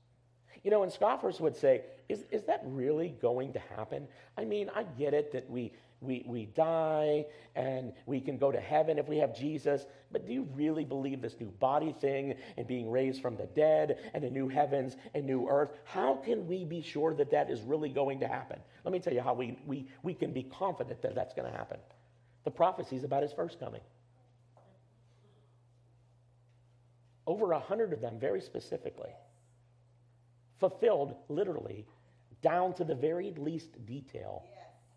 [0.63, 4.07] You know, and scoffers would say, is, is that really going to happen?
[4.39, 5.73] I mean, I get it that we
[6.05, 9.87] we, we die and we can go to heaven if we have Jesus.
[10.13, 13.99] But do you really believe this new body thing and being raised from the dead
[14.13, 15.71] and a new heavens and new earth?
[15.85, 18.59] How can we be sure that that is really going to happen?
[18.85, 21.57] Let me tell you how we, we, we can be confident that that's going to
[21.57, 21.79] happen.
[22.45, 23.81] The prophecies about his first coming.
[27.27, 29.09] Over a hundred of them, very specifically,
[30.61, 31.87] fulfilled literally
[32.43, 34.45] down to the very least detail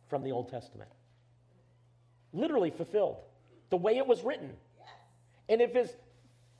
[0.10, 0.90] from the Old Testament.
[2.34, 3.18] Literally fulfilled
[3.70, 4.52] the way it was written.
[5.50, 5.96] And if his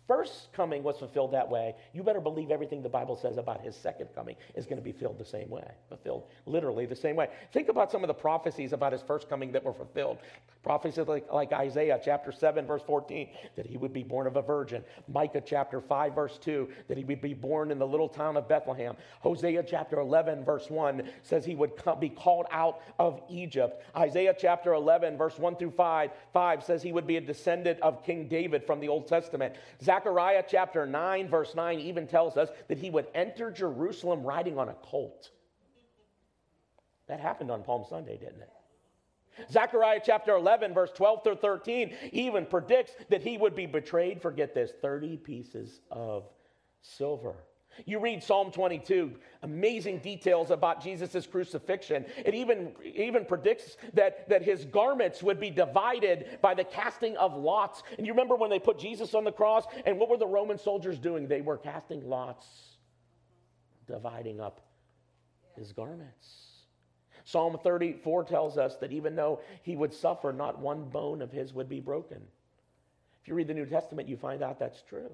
[0.08, 3.76] first coming was fulfilled that way, you better believe everything the Bible says about his
[3.76, 7.28] second coming is going to be filled the same way, fulfilled literally the same way.
[7.54, 10.18] Think about some of the prophecies about his first coming that were fulfilled.
[10.64, 14.42] Prophecies like, like Isaiah chapter 7, verse 14, that he would be born of a
[14.42, 14.84] virgin.
[15.08, 18.50] Micah chapter 5, verse 2, that he would be born in the little town of
[18.50, 18.98] Bethlehem.
[19.22, 23.84] Hosea chapter 11, verse 1 says he would be called out of Egypt.
[23.96, 28.04] Isaiah chapter 11, verse 1 through 5, 5 says he would be a descendant of
[28.04, 29.56] King David from the Old Testament.
[29.98, 34.70] Zechariah chapter 9, verse 9 even tells us that he would enter Jerusalem riding on
[34.70, 35.32] a colt.
[37.08, 38.52] That happened on Palm Sunday, didn't it?
[39.52, 44.30] Zechariah chapter 11, verse 12 through 13, even predicts that he would be betrayed for,
[44.30, 46.30] get this, 30 pieces of
[46.84, 47.36] silver.
[47.86, 49.14] You read Psalm 22,
[49.44, 52.06] amazing details about Jesus' crucifixion.
[52.26, 57.36] It even, even predicts that, that his garments would be divided by the casting of
[57.36, 57.84] lots.
[57.98, 60.58] And you remember when they put Jesus on the cross, and what were the Roman
[60.58, 61.28] soldiers doing?
[61.28, 62.48] They were casting lots,
[63.86, 64.62] dividing up
[65.56, 66.48] his garments.
[67.24, 71.54] Psalm 34 tells us that even though he would suffer, not one bone of his
[71.54, 72.22] would be broken.
[73.22, 75.12] If you read the New Testament, you find out that's true.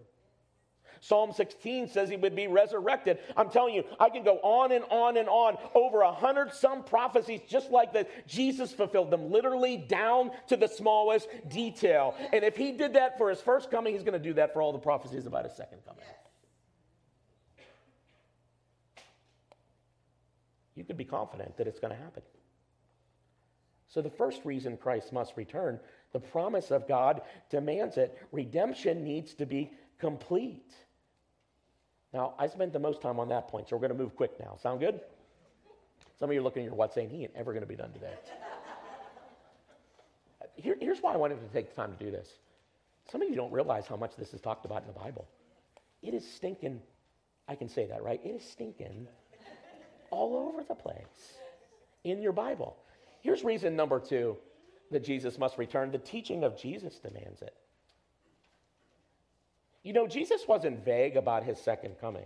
[1.03, 3.19] Psalm 16 says he would be resurrected.
[3.35, 6.81] I'm telling you, I can go on and on and on over a hundred some
[6.81, 8.07] prophecies just like this.
[8.25, 12.15] Jesus fulfilled them literally down to the smallest detail.
[12.31, 14.61] And if he did that for his first coming, he's going to do that for
[14.61, 16.05] all the prophecies about his second coming.
[20.75, 22.23] you can be confident that it's going to happen.
[23.89, 25.81] So, the first reason Christ must return,
[26.13, 28.17] the promise of God demands it.
[28.31, 30.73] Redemption needs to be complete.
[32.13, 34.39] Now, I spent the most time on that point, so we're going to move quick
[34.39, 34.57] now.
[34.61, 34.99] Sound good?
[36.19, 37.75] Some of you are looking at your watch saying, he ain't ever going to be
[37.75, 38.13] done today.
[40.55, 42.27] Here, here's why I wanted to take the time to do this.
[43.11, 45.27] Some of you don't realize how much this is talked about in the Bible.
[46.03, 46.79] It is stinking,
[47.47, 48.21] I can say that, right?
[48.23, 49.07] It is stinking
[50.11, 51.39] all over the place
[52.03, 52.77] in your Bible.
[53.21, 54.37] Here's reason number two
[54.91, 57.55] that Jesus must return the teaching of Jesus demands it.
[59.83, 62.25] You know, Jesus wasn't vague about his second coming.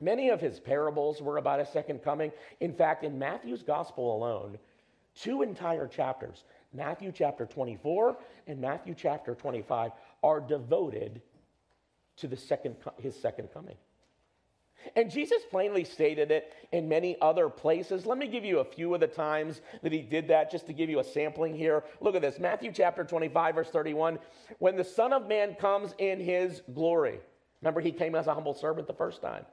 [0.00, 2.30] Many of his parables were about his second coming.
[2.60, 4.58] In fact, in Matthew's gospel alone,
[5.16, 9.90] two entire chapters, Matthew chapter 24 and Matthew chapter 25,
[10.22, 11.20] are devoted
[12.16, 13.76] to the second, his second coming.
[14.96, 18.06] And Jesus plainly stated it in many other places.
[18.06, 20.72] Let me give you a few of the times that he did that just to
[20.72, 21.84] give you a sampling here.
[22.00, 24.18] Look at this Matthew chapter 25, verse 31.
[24.58, 27.20] When the Son of Man comes in his glory,
[27.60, 29.44] remember, he came as a humble servant the first time.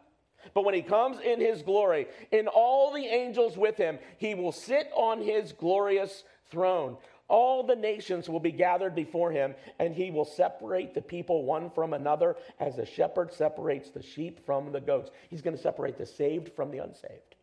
[0.53, 4.51] But when he comes in his glory, in all the angels with him, he will
[4.51, 6.97] sit on his glorious throne.
[7.27, 11.71] All the nations will be gathered before him, and he will separate the people one
[11.71, 15.09] from another as a shepherd separates the sheep from the goats.
[15.29, 17.35] He's going to separate the saved from the unsaved.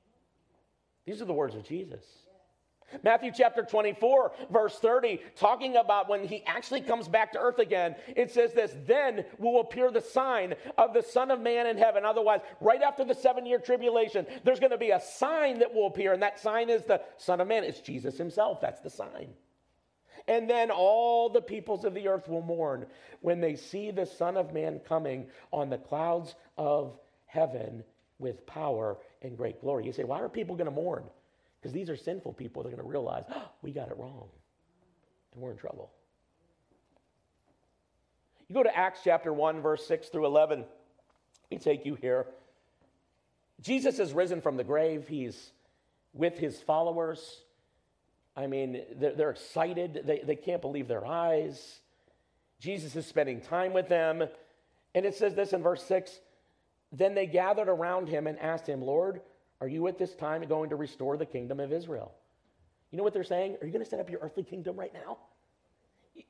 [1.05, 2.05] These are the words of Jesus.
[3.03, 7.97] Matthew chapter 24, verse 30, talking about when he actually comes back to earth again,
[8.15, 12.05] it says this Then will appear the sign of the Son of Man in heaven.
[12.05, 15.87] Otherwise, right after the seven year tribulation, there's going to be a sign that will
[15.87, 17.65] appear, and that sign is the Son of Man.
[17.65, 18.61] It's Jesus himself.
[18.61, 19.31] That's the sign.
[20.29, 22.87] And then all the peoples of the earth will mourn
[23.21, 27.83] when they see the Son of Man coming on the clouds of heaven
[28.19, 29.85] with power and great glory.
[29.85, 31.05] You say, why are people going to mourn?
[31.61, 32.63] Because these are sinful people.
[32.63, 34.29] They're going to realize, oh, we got it wrong.
[35.33, 35.91] And we're in trouble.
[38.49, 40.65] You go to Acts chapter 1, verse 6 through 11.
[41.51, 42.27] We take you here.
[43.61, 45.09] Jesus has risen from the grave.
[45.09, 45.53] He's
[46.13, 47.41] with his followers.
[48.37, 50.03] I mean, they're, they're excited.
[50.05, 51.81] They, they can't believe their eyes.
[52.61, 54.23] Jesus is spending time with them.
[54.95, 56.21] And it says this in verse 6
[56.93, 59.21] Then they gathered around him and asked him, Lord,
[59.61, 62.13] are you at this time going to restore the kingdom of Israel?
[62.91, 63.57] You know what they're saying?
[63.61, 65.19] Are you going to set up your earthly kingdom right now?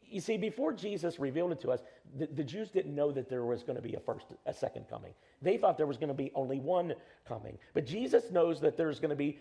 [0.02, 1.80] You see, before Jesus revealed it to us,
[2.16, 4.86] the, the, Jews didn't know that there was going to be a first, a second
[4.88, 5.12] coming.
[5.40, 6.94] They thought there was going to be only one
[7.26, 7.58] coming.
[7.74, 9.40] But Jesus knows that there's going to be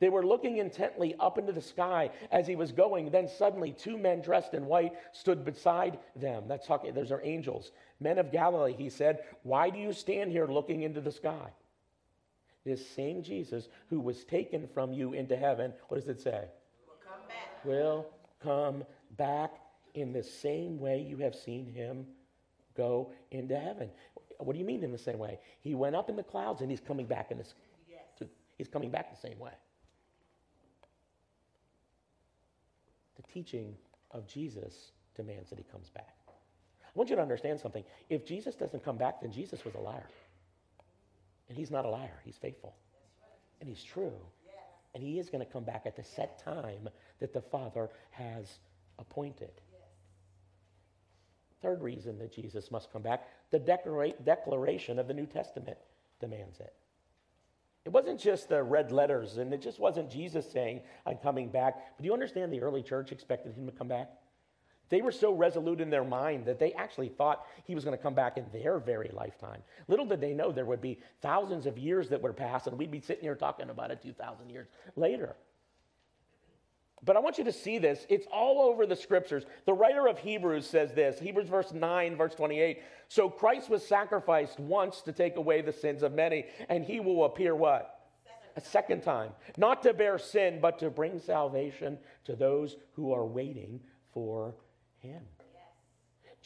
[0.00, 3.10] They were looking intently up into the sky as he was going.
[3.10, 6.44] Then suddenly, two men dressed in white stood beside them.
[6.46, 7.72] That's talking, those are angels.
[8.00, 11.50] Men of Galilee, he said, why do you stand here looking into the sky?
[12.64, 16.44] This same Jesus who was taken from you into heaven, what does it say?
[16.86, 17.64] Will come back.
[17.64, 18.06] Will
[18.42, 18.84] come
[19.16, 19.52] back
[19.94, 22.06] in the same way you have seen him
[22.76, 23.90] go into heaven.
[24.38, 25.38] What do you mean in the same way?
[25.60, 27.38] He went up in the clouds and he's coming back in.
[27.38, 28.28] Yes.
[28.56, 29.52] He's coming back the same way.
[33.18, 33.74] The teaching
[34.12, 36.16] of Jesus demands that he comes back.
[36.28, 37.84] I want you to understand something.
[38.08, 40.08] If Jesus doesn't come back, then Jesus was a liar.
[41.48, 42.74] And he's not a liar, he's faithful.
[43.60, 44.12] And he's true.
[44.94, 46.88] And he is going to come back at the set time
[47.20, 48.58] that the Father has
[48.98, 49.60] appointed.
[51.60, 55.78] Third reason that Jesus must come back the declara- declaration of the New Testament
[56.20, 56.74] demands it.
[57.88, 61.74] It wasn't just the red letters, and it just wasn't Jesus saying, I'm coming back.
[61.96, 64.10] But do you understand the early church expected him to come back?
[64.90, 68.02] They were so resolute in their mind that they actually thought he was going to
[68.02, 69.62] come back in their very lifetime.
[69.86, 72.90] Little did they know there would be thousands of years that would pass, and we'd
[72.90, 75.34] be sitting here talking about it 2,000 years later.
[77.04, 78.06] But I want you to see this.
[78.08, 79.44] It's all over the scriptures.
[79.66, 82.82] The writer of Hebrews says this Hebrews verse 9, verse 28.
[83.08, 87.24] So Christ was sacrificed once to take away the sins of many, and he will
[87.24, 87.94] appear what?
[88.56, 89.30] A second time.
[89.56, 93.80] Not to bear sin, but to bring salvation to those who are waiting
[94.12, 94.54] for
[94.98, 95.22] him.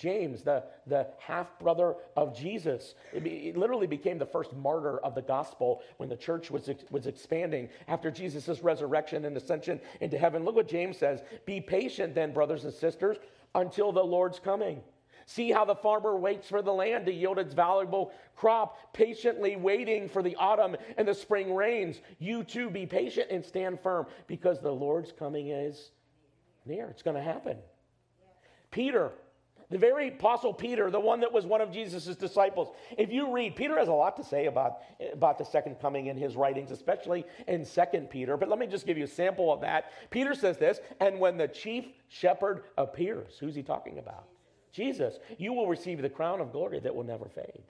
[0.02, 4.98] James, the, the half brother of Jesus, it, be, it, literally became the first martyr
[4.98, 10.18] of the gospel when the church was, was expanding after Jesus' resurrection and ascension into
[10.18, 10.44] heaven.
[10.44, 13.18] Look what James says Be patient then, brothers and sisters,
[13.54, 14.82] until the Lord's coming.
[15.26, 20.08] See how the farmer waits for the land to yield its valuable crop, patiently waiting
[20.08, 22.00] for the autumn and the spring rains.
[22.18, 25.92] You too be patient and stand firm because the Lord's coming is
[26.66, 26.88] near.
[26.88, 27.58] It's going to happen.
[28.72, 29.12] Peter,
[29.72, 32.68] the very apostle Peter, the one that was one of Jesus' disciples.
[32.96, 34.78] If you read, Peter has a lot to say about,
[35.12, 38.36] about the second coming in his writings, especially in Second Peter.
[38.36, 39.92] But let me just give you a sample of that.
[40.10, 44.26] Peter says this, and when the chief shepherd appears, who's he talking about?
[44.72, 45.18] Jesus.
[45.38, 47.64] You will receive the crown of glory that will never fade.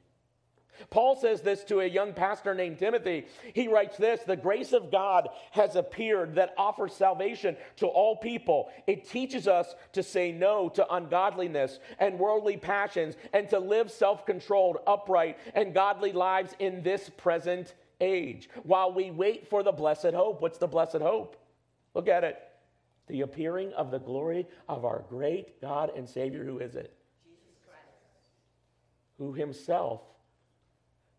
[0.91, 3.27] Paul says this to a young pastor named Timothy.
[3.55, 8.71] He writes this The grace of God has appeared that offers salvation to all people.
[8.87, 14.27] It teaches us to say no to ungodliness and worldly passions and to live self
[14.27, 20.13] controlled, upright, and godly lives in this present age while we wait for the blessed
[20.13, 20.41] hope.
[20.41, 21.37] What's the blessed hope?
[21.95, 22.39] Look at it.
[23.09, 26.45] The appearing of the glory of our great God and Savior.
[26.45, 26.95] Who is it?
[27.25, 27.89] Jesus Christ.
[29.19, 30.01] Who himself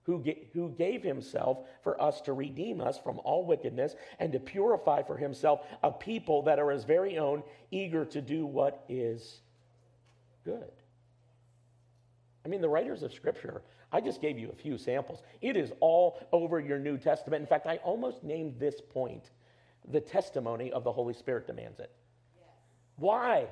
[0.03, 5.01] who, who gave himself for us to redeem us from all wickedness and to purify
[5.01, 9.41] for himself a people that are his very own, eager to do what is
[10.43, 10.71] good.
[12.45, 13.61] I mean, the writers of Scripture,
[13.91, 15.21] I just gave you a few samples.
[15.41, 17.41] It is all over your New Testament.
[17.41, 19.31] In fact, I almost named this point
[19.89, 21.91] the testimony of the Holy Spirit demands it.
[22.35, 22.45] Yes.
[22.97, 23.47] Why?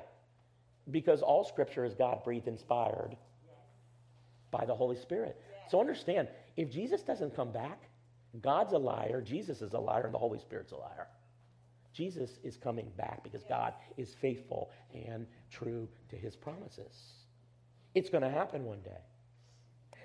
[0.90, 3.56] Because all Scripture is God breathed inspired Yes.
[4.50, 5.40] by the Holy Spirit.
[5.40, 5.70] Yes.
[5.70, 7.88] So understand, if Jesus doesn't come back,
[8.40, 11.08] God's a liar, Jesus is a liar, and the Holy Spirit's a liar.
[11.92, 17.26] Jesus is coming back because God is faithful and true to his promises.
[17.94, 19.02] It's going to happen one day.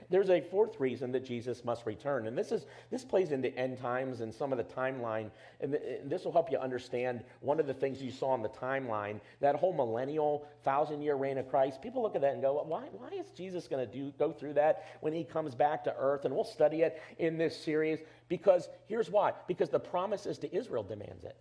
[0.09, 3.77] There's a fourth reason that Jesus must return, and this is this plays into end
[3.79, 7.59] times and some of the timeline, and, th- and this will help you understand one
[7.59, 9.19] of the things you saw in the timeline.
[9.41, 11.81] That whole millennial, thousand-year reign of Christ.
[11.81, 12.83] People look at that and go, "Why?
[12.93, 16.23] Why is Jesus going to do go through that when he comes back to earth?"
[16.23, 20.83] And we'll study it in this series because here's why: because the promises to Israel
[20.83, 21.35] demands it.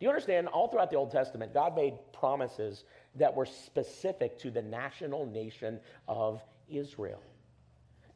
[0.00, 0.48] Do you understand?
[0.48, 2.82] All throughout the Old Testament, God made promises
[3.14, 6.42] that were specific to the national nation of
[6.72, 7.22] Israel.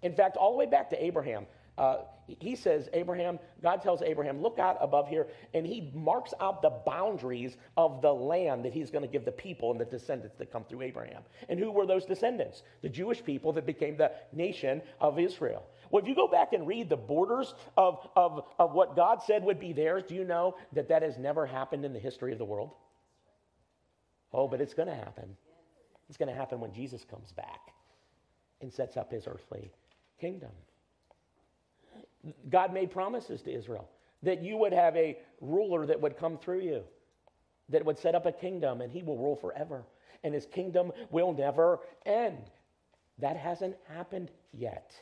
[0.03, 1.47] In fact, all the way back to Abraham,
[1.79, 6.62] uh, he says, Abraham, God tells Abraham, look out above here, and he marks out
[6.62, 10.37] the boundaries of the land that he's going to give the people and the descendants
[10.38, 11.23] that come through Abraham.
[11.49, 12.62] And who were those descendants?
[12.83, 15.64] The Jewish people that became the nation of Israel.
[15.90, 19.45] Well, if you go back and read the borders of, of, of what God said
[19.45, 22.38] would be theirs, do you know that that has never happened in the history of
[22.38, 22.71] the world?
[24.33, 25.37] Oh, but it's going to happen.
[26.09, 27.73] It's going to happen when Jesus comes back
[28.61, 29.71] and sets up his earthly
[30.21, 30.51] kingdom.
[32.51, 33.88] God made promises to Israel
[34.23, 36.83] that you would have a ruler that would come through you,
[37.69, 39.85] that would set up a kingdom, and he will rule forever.
[40.25, 42.50] And his kingdom will never end.
[43.19, 44.92] That hasn't happened yet.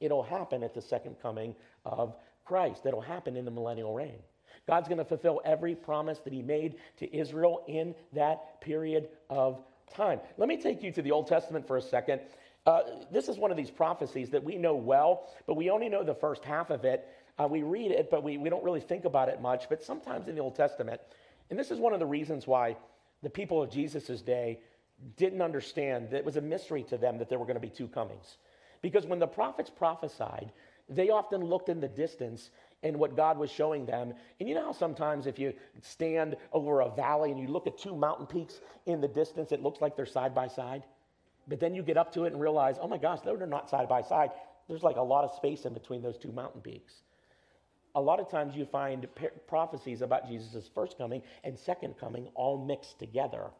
[0.00, 1.54] It'll happen at the second coming
[1.84, 2.84] of Christ.
[2.84, 4.18] That'll happen in the millennial reign.
[4.66, 9.62] God's going to fulfill every promise that he made to Israel in that period of
[9.92, 10.20] time.
[10.36, 12.20] Let me take you to the Old Testament for a second.
[12.64, 16.04] Uh, this is one of these prophecies that we know well, but we only know
[16.04, 17.08] the first half of it.
[17.38, 19.68] Uh, we read it, but we, we don't really think about it much.
[19.68, 21.00] But sometimes in the Old Testament,
[21.50, 22.76] and this is one of the reasons why
[23.22, 24.60] the people of Jesus' day
[25.16, 27.68] didn't understand that it was a mystery to them that there were going to be
[27.68, 28.36] two comings.
[28.80, 30.52] Because when the prophets prophesied,
[30.88, 32.50] they often looked in the distance
[32.82, 34.14] and what God was showing them.
[34.38, 37.78] And you know how sometimes if you stand over a valley and you look at
[37.78, 40.82] two mountain peaks in the distance, it looks like they're side by side?
[41.48, 43.88] But then you get up to it and realize, oh my gosh, they're not side
[43.88, 44.30] by side.
[44.68, 47.02] There's like a lot of space in between those two mountain peaks.
[47.94, 49.06] A lot of times you find
[49.46, 53.50] prophecies about Jesus' first coming and second coming all mixed together,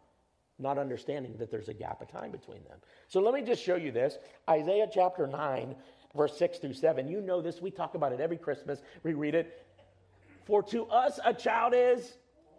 [0.58, 2.78] not understanding that there's a gap of time between them.
[3.08, 4.16] So let me just show you this
[4.48, 5.74] Isaiah chapter 9,
[6.16, 7.08] verse 6 through 7.
[7.08, 7.60] You know this.
[7.60, 8.80] We talk about it every Christmas.
[9.02, 9.66] We read it.
[10.46, 12.16] For to us a child is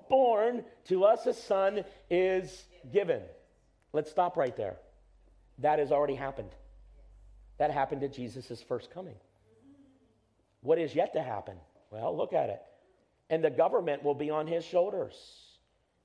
[0.10, 3.22] born, to us a son is given.
[3.94, 4.78] Let's stop right there.
[5.60, 6.50] That has already happened.
[7.58, 9.16] That happened at Jesus' first coming.
[10.62, 11.58] What is yet to happen?
[11.92, 12.62] Well, look at it.
[13.30, 15.16] And the government will be on his shoulders.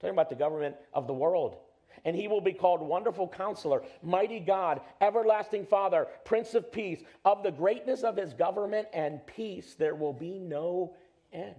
[0.01, 1.57] Talking about the government of the world.
[2.05, 7.03] And he will be called Wonderful Counselor, Mighty God, Everlasting Father, Prince of Peace.
[7.25, 10.95] Of the greatness of his government and peace, there will be no
[11.33, 11.55] end.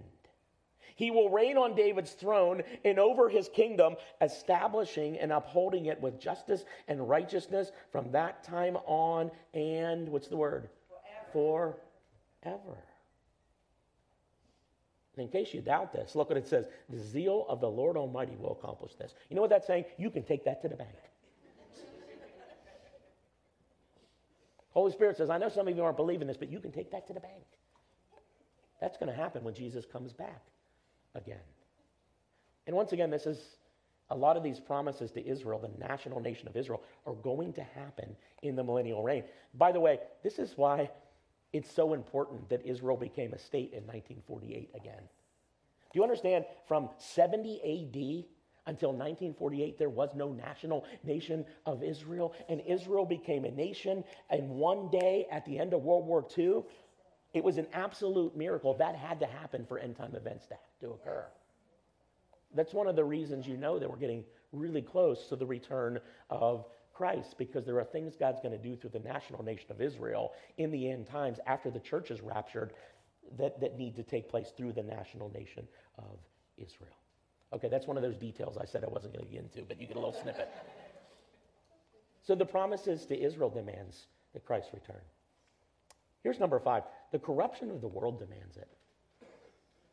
[1.00, 6.20] He will reign on David's throne and over his kingdom, establishing and upholding it with
[6.20, 9.32] justice and righteousness from that time on.
[9.54, 10.68] And what's the word?
[11.32, 11.78] Forever.
[12.44, 12.78] Forever.
[15.16, 17.96] And in case you doubt this, look what it says the zeal of the Lord
[17.96, 19.14] Almighty will accomplish this.
[19.30, 19.86] You know what that's saying?
[19.98, 20.90] You can take that to the bank.
[24.72, 26.92] Holy Spirit says, I know some of you aren't believing this, but you can take
[26.92, 27.46] that to the bank.
[28.82, 30.42] That's going to happen when Jesus comes back
[31.16, 31.42] again.
[32.68, 33.40] And once again, this is
[34.12, 37.64] a lot of these promises to Israel, the national nation of Israel, are going to
[37.64, 39.24] happen in the millennial reign.
[39.54, 40.90] By the way, this is why
[41.54, 45.02] it's so important that Israel became a state in 1948 again.
[45.92, 46.46] Do you understand?
[46.68, 48.26] From 70 AD
[48.68, 54.04] until 1948, there was no national nation of Israel, and Israel became a nation.
[54.30, 56.62] And one day at the end of World War II,
[57.34, 58.74] it was an absolute miracle.
[58.76, 61.26] That had to happen for end time events to, to occur.
[62.56, 66.00] That's one of the reasons you know that we're getting really close to the return
[66.30, 69.80] of Christ because there are things God's going to do through the national nation of
[69.80, 72.74] Israel in the end times after the church is raptured
[73.38, 75.68] that, that need to take place through the national nation
[75.98, 76.18] of
[76.58, 76.98] Israel.
[77.54, 79.80] Okay, that's one of those details I said I wasn't going to get into, but
[79.80, 80.50] you get a little snippet.
[82.22, 85.02] So the promises to Israel demands that Christ return.
[86.24, 88.68] Here's number five the corruption of the world demands it.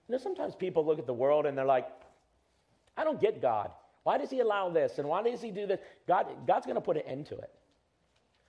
[0.09, 1.89] You know, sometimes people look at the world and they're like,
[2.97, 3.71] I don't get God.
[4.05, 4.99] Why does he allow this?
[4.99, 5.81] And why does he do this?
[6.07, 7.51] God, God's going to put an end to it.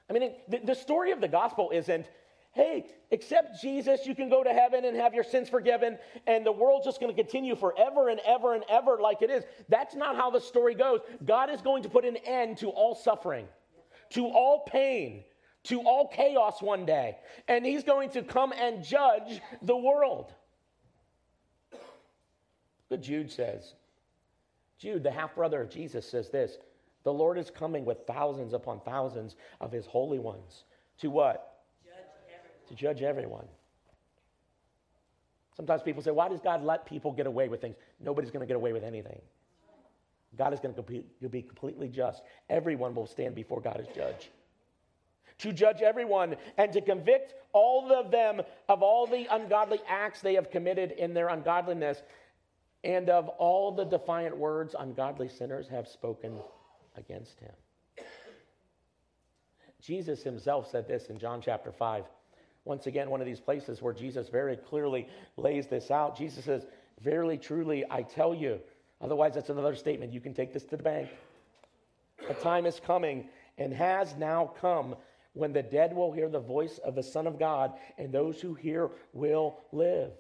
[0.10, 2.06] I mean, the, the story of the gospel isn't,
[2.52, 5.98] hey, accept Jesus, you can go to heaven and have your sins forgiven,
[6.28, 9.44] and the world's just going to continue forever and ever and ever like it is.
[9.68, 11.02] That's not how the story goes.
[11.26, 13.48] God is going to put an end to all suffering,
[14.12, 15.24] to all pain,
[15.68, 17.18] to all chaos one day.
[17.48, 20.34] And he's going to come and judge the world.
[22.90, 23.74] But Jude says,
[24.80, 26.58] Jude, the half brother of Jesus, says this
[27.04, 30.64] The Lord is coming with thousands upon thousands of his holy ones.
[31.00, 31.64] To what?
[31.84, 31.94] Judge
[32.70, 33.46] to judge everyone.
[35.56, 37.76] Sometimes people say, Why does God let people get away with things?
[38.00, 39.20] Nobody's going to get away with anything.
[40.38, 42.22] God is going to be completely just.
[42.50, 44.30] Everyone will stand before God as judge
[45.40, 50.36] to judge everyone and to convict all of them of all the ungodly acts they
[50.36, 52.02] have committed in their ungodliness
[52.84, 56.40] and of all the defiant words ungodly sinners have spoken
[56.96, 57.52] against him.
[59.82, 62.04] Jesus himself said this in John chapter 5.
[62.66, 65.08] Once again, one of these places where Jesus very clearly
[65.38, 66.18] lays this out.
[66.18, 66.66] Jesus says,
[67.02, 68.60] Verily, truly, I tell you.
[69.00, 70.12] Otherwise, that's another statement.
[70.12, 71.10] You can take this to the bank.
[72.30, 74.96] A time is coming and has now come
[75.38, 78.54] when the dead will hear the voice of the Son of God, and those who
[78.54, 80.12] hear will live.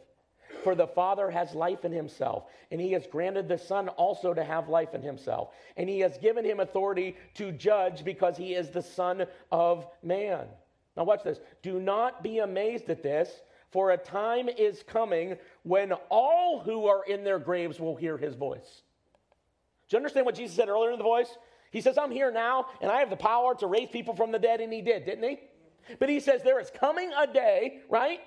[0.63, 4.43] For the Father has life in himself, and he has granted the Son also to
[4.43, 5.53] have life in himself.
[5.75, 10.47] And he has given him authority to judge because he is the Son of Man.
[10.95, 11.39] Now, watch this.
[11.61, 13.29] Do not be amazed at this,
[13.71, 18.35] for a time is coming when all who are in their graves will hear his
[18.35, 18.81] voice.
[19.89, 21.37] Do you understand what Jesus said earlier in the voice?
[21.71, 24.39] He says, I'm here now and I have the power to raise people from the
[24.39, 25.39] dead, and he did, didn't he?
[25.99, 28.19] But he says, There is coming a day, right?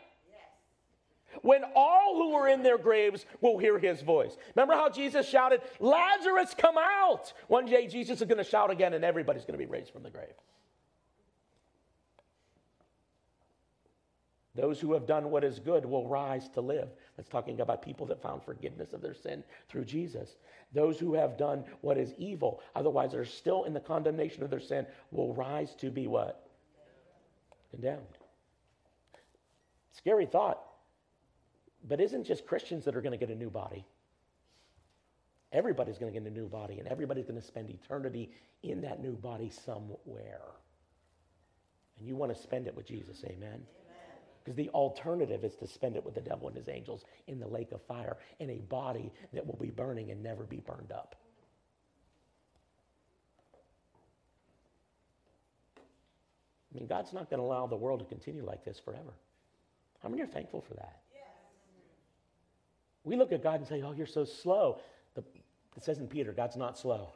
[1.42, 4.36] when all who are in their graves will hear his voice.
[4.54, 7.32] Remember how Jesus shouted, Lazarus, come out!
[7.48, 10.02] One day Jesus is going to shout again and everybody's going to be raised from
[10.02, 10.34] the grave.
[14.54, 16.88] Those who have done what is good will rise to live.
[17.20, 20.36] That's talking about people that found forgiveness of their sin through Jesus.
[20.72, 24.58] Those who have done what is evil, otherwise they're still in the condemnation of their
[24.58, 26.48] sin, will rise to be what?
[27.72, 28.00] Condemned.
[29.92, 30.62] Scary thought.
[31.86, 33.84] But isn't just Christians that are going to get a new body?
[35.52, 38.30] Everybody's going to get a new body, and everybody's going to spend eternity
[38.62, 40.40] in that new body somewhere.
[41.98, 43.60] And you want to spend it with Jesus, amen?
[44.42, 47.46] Because the alternative is to spend it with the devil and his angels in the
[47.46, 51.16] lake of fire in a body that will be burning and never be burned up.
[56.72, 59.12] I mean, God's not going to allow the world to continue like this forever.
[60.02, 61.00] How many are thankful for that?
[63.04, 64.80] We look at God and say, Oh, you're so slow.
[65.14, 65.22] The,
[65.76, 67.12] it says in Peter, God's not slow.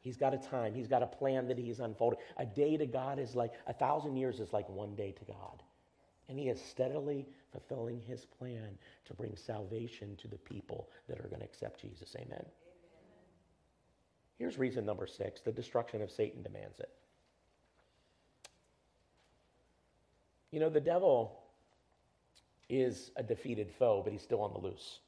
[0.00, 2.18] He's got a time, He's got a plan that He's unfolding.
[2.36, 5.62] A day to God is like, a thousand years is like one day to God.
[6.32, 11.28] And He is steadily fulfilling His plan to bring salvation to the people that are
[11.28, 12.16] going to accept Jesus.
[12.16, 12.30] Amen.
[12.30, 12.46] Amen.
[14.38, 16.88] Here's reason number six the destruction of Satan demands it.
[20.52, 21.38] You know, the devil
[22.70, 25.00] is a defeated foe, but he's still on the loose.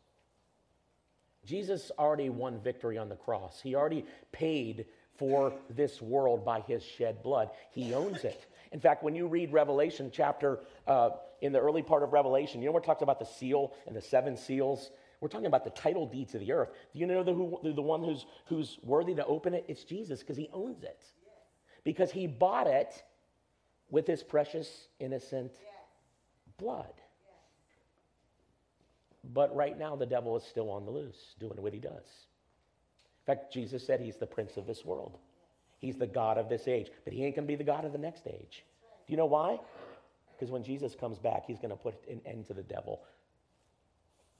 [1.46, 3.62] Jesus already won victory on the cross.
[3.62, 4.84] He already paid
[5.16, 7.48] for this world by his shed blood.
[7.70, 8.44] He owns it.
[8.74, 10.58] In fact, when you read Revelation chapter,
[10.88, 11.10] uh,
[11.40, 14.02] in the early part of Revelation, you know we're talking about the seal and the
[14.02, 14.90] seven seals?
[15.20, 16.70] We're talking about the title deeds of the earth.
[16.92, 19.64] Do you know the, who, the one who's, who's worthy to open it?
[19.68, 21.04] It's Jesus because he owns it.
[21.84, 23.04] Because he bought it
[23.90, 25.52] with his precious, innocent
[26.58, 26.94] blood.
[29.32, 31.92] But right now, the devil is still on the loose, doing what he does.
[31.92, 35.16] In fact, Jesus said he's the prince of this world.
[35.84, 37.92] He's the God of this age, but he ain't going to be the God of
[37.92, 38.64] the next age.
[39.06, 39.58] Do you know why?
[40.32, 43.02] Because when Jesus comes back, he's going to put an end to the devil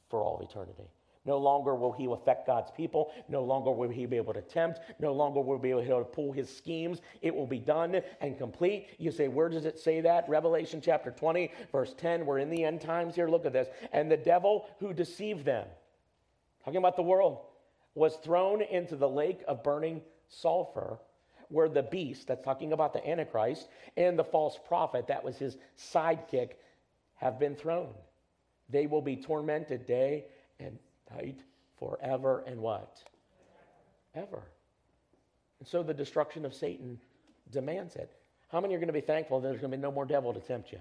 [0.09, 0.88] for all eternity.
[1.26, 3.12] No longer will he affect God's people.
[3.28, 4.80] No longer will he be able to tempt.
[4.99, 7.03] No longer will he be able to pull his schemes.
[7.20, 8.88] It will be done and complete.
[8.97, 10.26] You say, where does it say that?
[10.30, 12.24] Revelation chapter 20, verse 10.
[12.24, 13.28] We're in the end times here.
[13.28, 13.68] Look at this.
[13.92, 15.66] And the devil who deceived them,
[16.64, 17.40] talking about the world,
[17.95, 20.99] was thrown into the lake of burning sulfur
[21.49, 25.57] where the beast, that's talking about the Antichrist, and the false prophet, that was his
[25.78, 26.51] sidekick,
[27.16, 27.90] have been thrown.
[28.68, 30.24] They will be tormented day
[30.59, 30.78] and
[31.14, 31.40] night
[31.78, 33.03] Forever and what?
[34.14, 34.42] Ever.
[35.59, 36.99] And so the destruction of Satan
[37.51, 38.12] demands it.
[38.49, 40.32] How many are going to be thankful that there's going to be no more devil
[40.32, 40.78] to tempt you?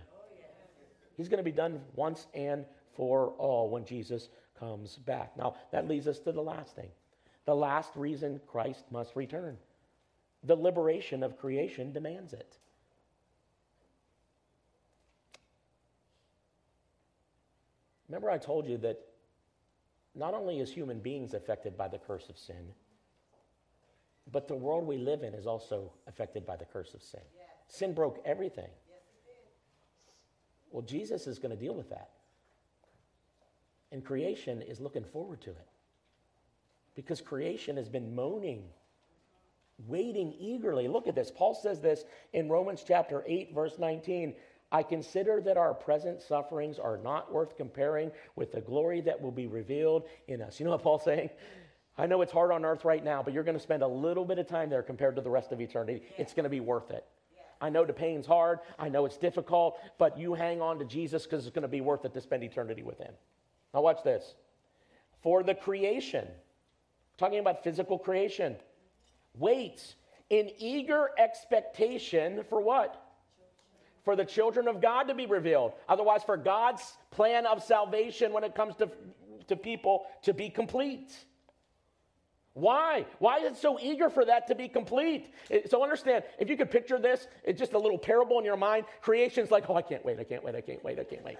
[1.18, 5.36] He's going to be done once and for all when Jesus comes back.
[5.38, 6.90] Now, that leads us to the last thing.
[7.46, 9.58] The last reason Christ must return.
[10.44, 12.58] The liberation of creation demands it.
[18.10, 19.00] Remember, I told you that
[20.14, 22.74] not only is human beings affected by the curse of sin,
[24.32, 27.22] but the world we live in is also affected by the curse of sin.
[27.68, 28.70] Sin broke everything.
[28.90, 29.00] Yes,
[30.72, 32.10] well, Jesus is going to deal with that.
[33.92, 35.68] And creation is looking forward to it.
[36.96, 38.64] Because creation has been moaning,
[39.88, 40.88] waiting eagerly.
[40.88, 41.32] Look at this.
[41.32, 42.04] Paul says this
[42.34, 44.36] in Romans chapter 8, verse 19.
[44.72, 49.32] I consider that our present sufferings are not worth comparing with the glory that will
[49.32, 50.60] be revealed in us.
[50.60, 51.30] You know what Paul's saying?
[51.96, 54.26] I know it's hard on earth right now, but you're going to spend a little
[54.26, 56.02] bit of time there compared to the rest of eternity.
[56.04, 56.16] Yeah.
[56.24, 57.06] It's going to be worth it.
[57.36, 57.42] Yeah.
[57.62, 58.60] I know the pain's hard.
[58.80, 61.82] I know it's difficult, but you hang on to Jesus because it's going to be
[61.82, 63.14] worth it to spend eternity with Him.
[63.76, 64.34] Now, watch this.
[65.22, 66.28] For the creation,
[67.18, 68.56] talking about physical creation,
[69.38, 69.96] waits
[70.30, 73.04] in eager expectation for what?
[74.04, 75.74] for the children of God to be revealed.
[75.88, 78.90] Otherwise, for God's plan of salvation when it comes to,
[79.48, 81.14] to people to be complete.
[82.54, 83.06] Why?
[83.18, 85.34] Why is it so eager for that to be complete?
[85.50, 88.58] It, so understand, if you could picture this, it's just a little parable in your
[88.58, 88.86] mind.
[89.02, 91.38] Creation's like, oh, I can't wait, I can't wait, I can't wait, I can't wait.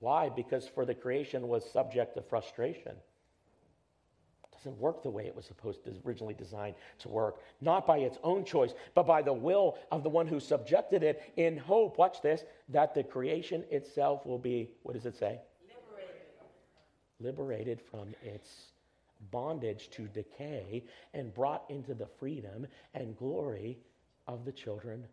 [0.00, 0.28] Why?
[0.28, 5.46] Because for the creation was subject to frustration It doesn't work the way it was
[5.46, 9.76] supposed to originally designed to work not by its own choice but by the will
[9.90, 14.38] of the one who subjected it in hope watch this that the creation itself will
[14.38, 15.40] be what does it say
[17.20, 18.72] liberated, liberated from its
[19.30, 20.84] bondage to decay
[21.14, 23.78] and brought into the freedom and glory
[24.26, 25.04] of the children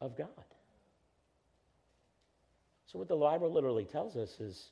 [0.00, 0.28] of God.
[2.94, 4.70] So, what the Bible literally tells us is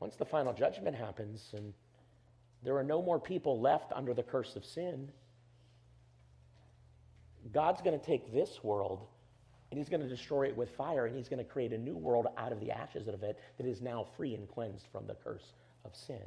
[0.00, 1.72] once the final judgment happens and
[2.64, 5.08] there are no more people left under the curse of sin,
[7.52, 9.06] God's going to take this world
[9.70, 11.96] and he's going to destroy it with fire and he's going to create a new
[11.96, 15.14] world out of the ashes of it that is now free and cleansed from the
[15.14, 15.52] curse
[15.84, 16.26] of sin.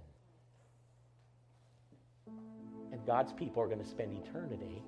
[2.94, 4.82] And God's people are going to spend eternity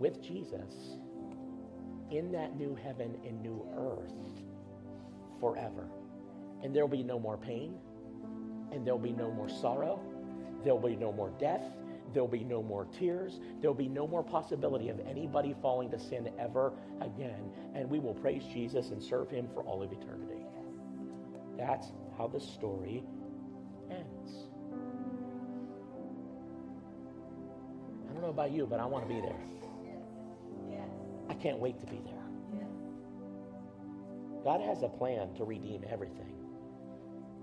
[0.00, 0.96] with Jesus
[2.12, 4.12] in that new heaven and new earth
[5.40, 5.88] forever.
[6.62, 7.74] And there'll be no more pain,
[8.70, 10.00] and there'll be no more sorrow,
[10.62, 11.64] there'll be no more death,
[12.12, 16.30] there'll be no more tears, there'll be no more possibility of anybody falling to sin
[16.38, 17.50] ever again.
[17.74, 20.44] And we will praise Jesus and serve him for all of eternity.
[21.56, 23.02] That's how the story
[23.90, 24.46] ends.
[28.08, 29.40] I don't know about you, but I want to be there.
[31.42, 32.14] Can't wait to be there.
[34.44, 36.34] God has a plan to redeem everything,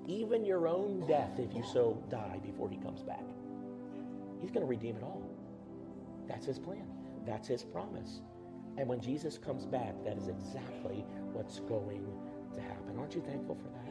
[0.07, 3.23] even your own death if you so die before he comes back.
[4.39, 5.29] He's going to redeem it all.
[6.27, 6.87] That's his plan,
[7.25, 8.21] that's his promise.
[8.77, 12.07] And when Jesus comes back, that is exactly what's going
[12.53, 12.97] to happen.
[12.97, 13.89] Aren't you thankful for that?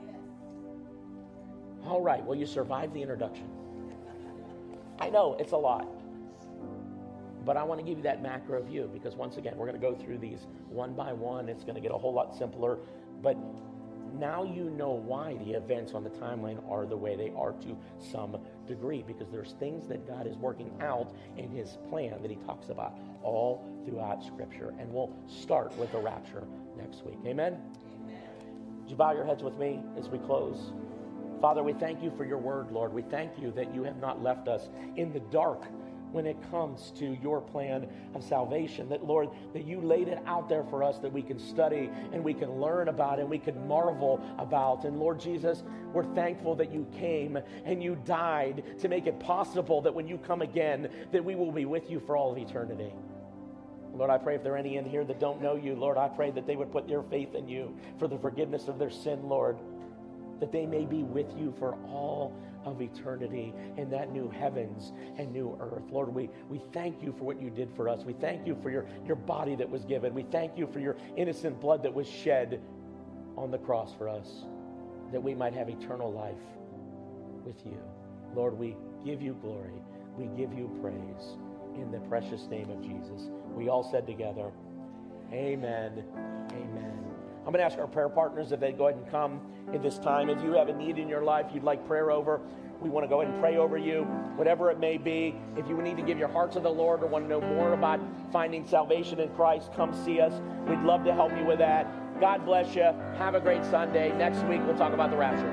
[1.87, 3.49] All right, well, you survived the introduction.
[5.01, 5.87] I know it's a lot.
[7.45, 9.87] But I want to give you that macro view because once again, we're going to
[9.87, 11.49] go through these one by one.
[11.49, 12.79] It's going to get a whole lot simpler.
[13.23, 13.37] But
[14.19, 17.77] now you know why the events on the timeline are the way they are to
[17.99, 18.37] some
[18.67, 22.69] degree because there's things that God is working out in his plan that he talks
[22.69, 24.75] about all throughout Scripture.
[24.79, 26.45] And we'll start with the rapture
[26.77, 27.19] next week.
[27.27, 27.61] Amen?
[28.05, 28.21] Amen.
[28.81, 30.73] Would you bow your heads with me as we close?
[31.41, 32.93] Father, we thank you for your word, Lord.
[32.93, 35.65] We thank you that you have not left us in the dark
[36.13, 38.89] when it comes to your plan of salvation.
[38.89, 42.23] That, Lord, that you laid it out there for us that we can study and
[42.23, 44.85] we can learn about and we can marvel about.
[44.85, 49.81] And Lord Jesus, we're thankful that you came and you died to make it possible
[49.83, 52.93] that when you come again, that we will be with you for all of eternity.
[53.95, 56.09] Lord, I pray if there are any in here that don't know you, Lord, I
[56.09, 59.29] pray that they would put their faith in you for the forgiveness of their sin,
[59.29, 59.57] Lord
[60.41, 62.35] that they may be with you for all
[62.69, 65.85] of eternity in that new heavens and new earth.
[65.91, 68.05] Lord, we, we thank you for what you did for us.
[68.05, 70.15] We thank you for your, your body that was given.
[70.15, 72.61] We thank you for your innocent blood that was shed
[73.37, 74.45] on the cross for us,
[75.13, 76.35] that we might have eternal life
[77.45, 77.79] with you.
[78.35, 79.81] Lord, we give you glory.
[80.17, 81.37] We give you praise
[81.77, 83.31] in the precious name of Jesus.
[83.55, 84.51] We all said together,
[85.33, 86.05] Amen.
[86.51, 86.98] Amen.
[87.47, 89.41] I'm going to ask our prayer partners if they'd go ahead and come
[89.73, 90.29] in this time.
[90.29, 92.41] If you have a need in your life you'd like prayer over,
[92.81, 94.05] we want to go ahead and pray over you,
[94.37, 95.35] whatever it may be.
[95.57, 97.73] If you need to give your heart to the Lord or want to know more
[97.73, 98.01] about
[98.33, 100.41] finding salvation in Christ, come see us.
[100.69, 102.21] We'd love to help you with that.
[102.21, 102.83] God bless you.
[102.83, 104.17] Have a great Sunday.
[104.17, 105.53] Next week, we'll talk about the rapture.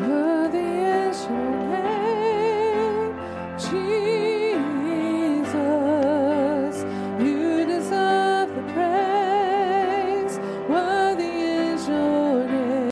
[0.00, 3.18] Worthy is your name,
[3.58, 4.23] Jesus.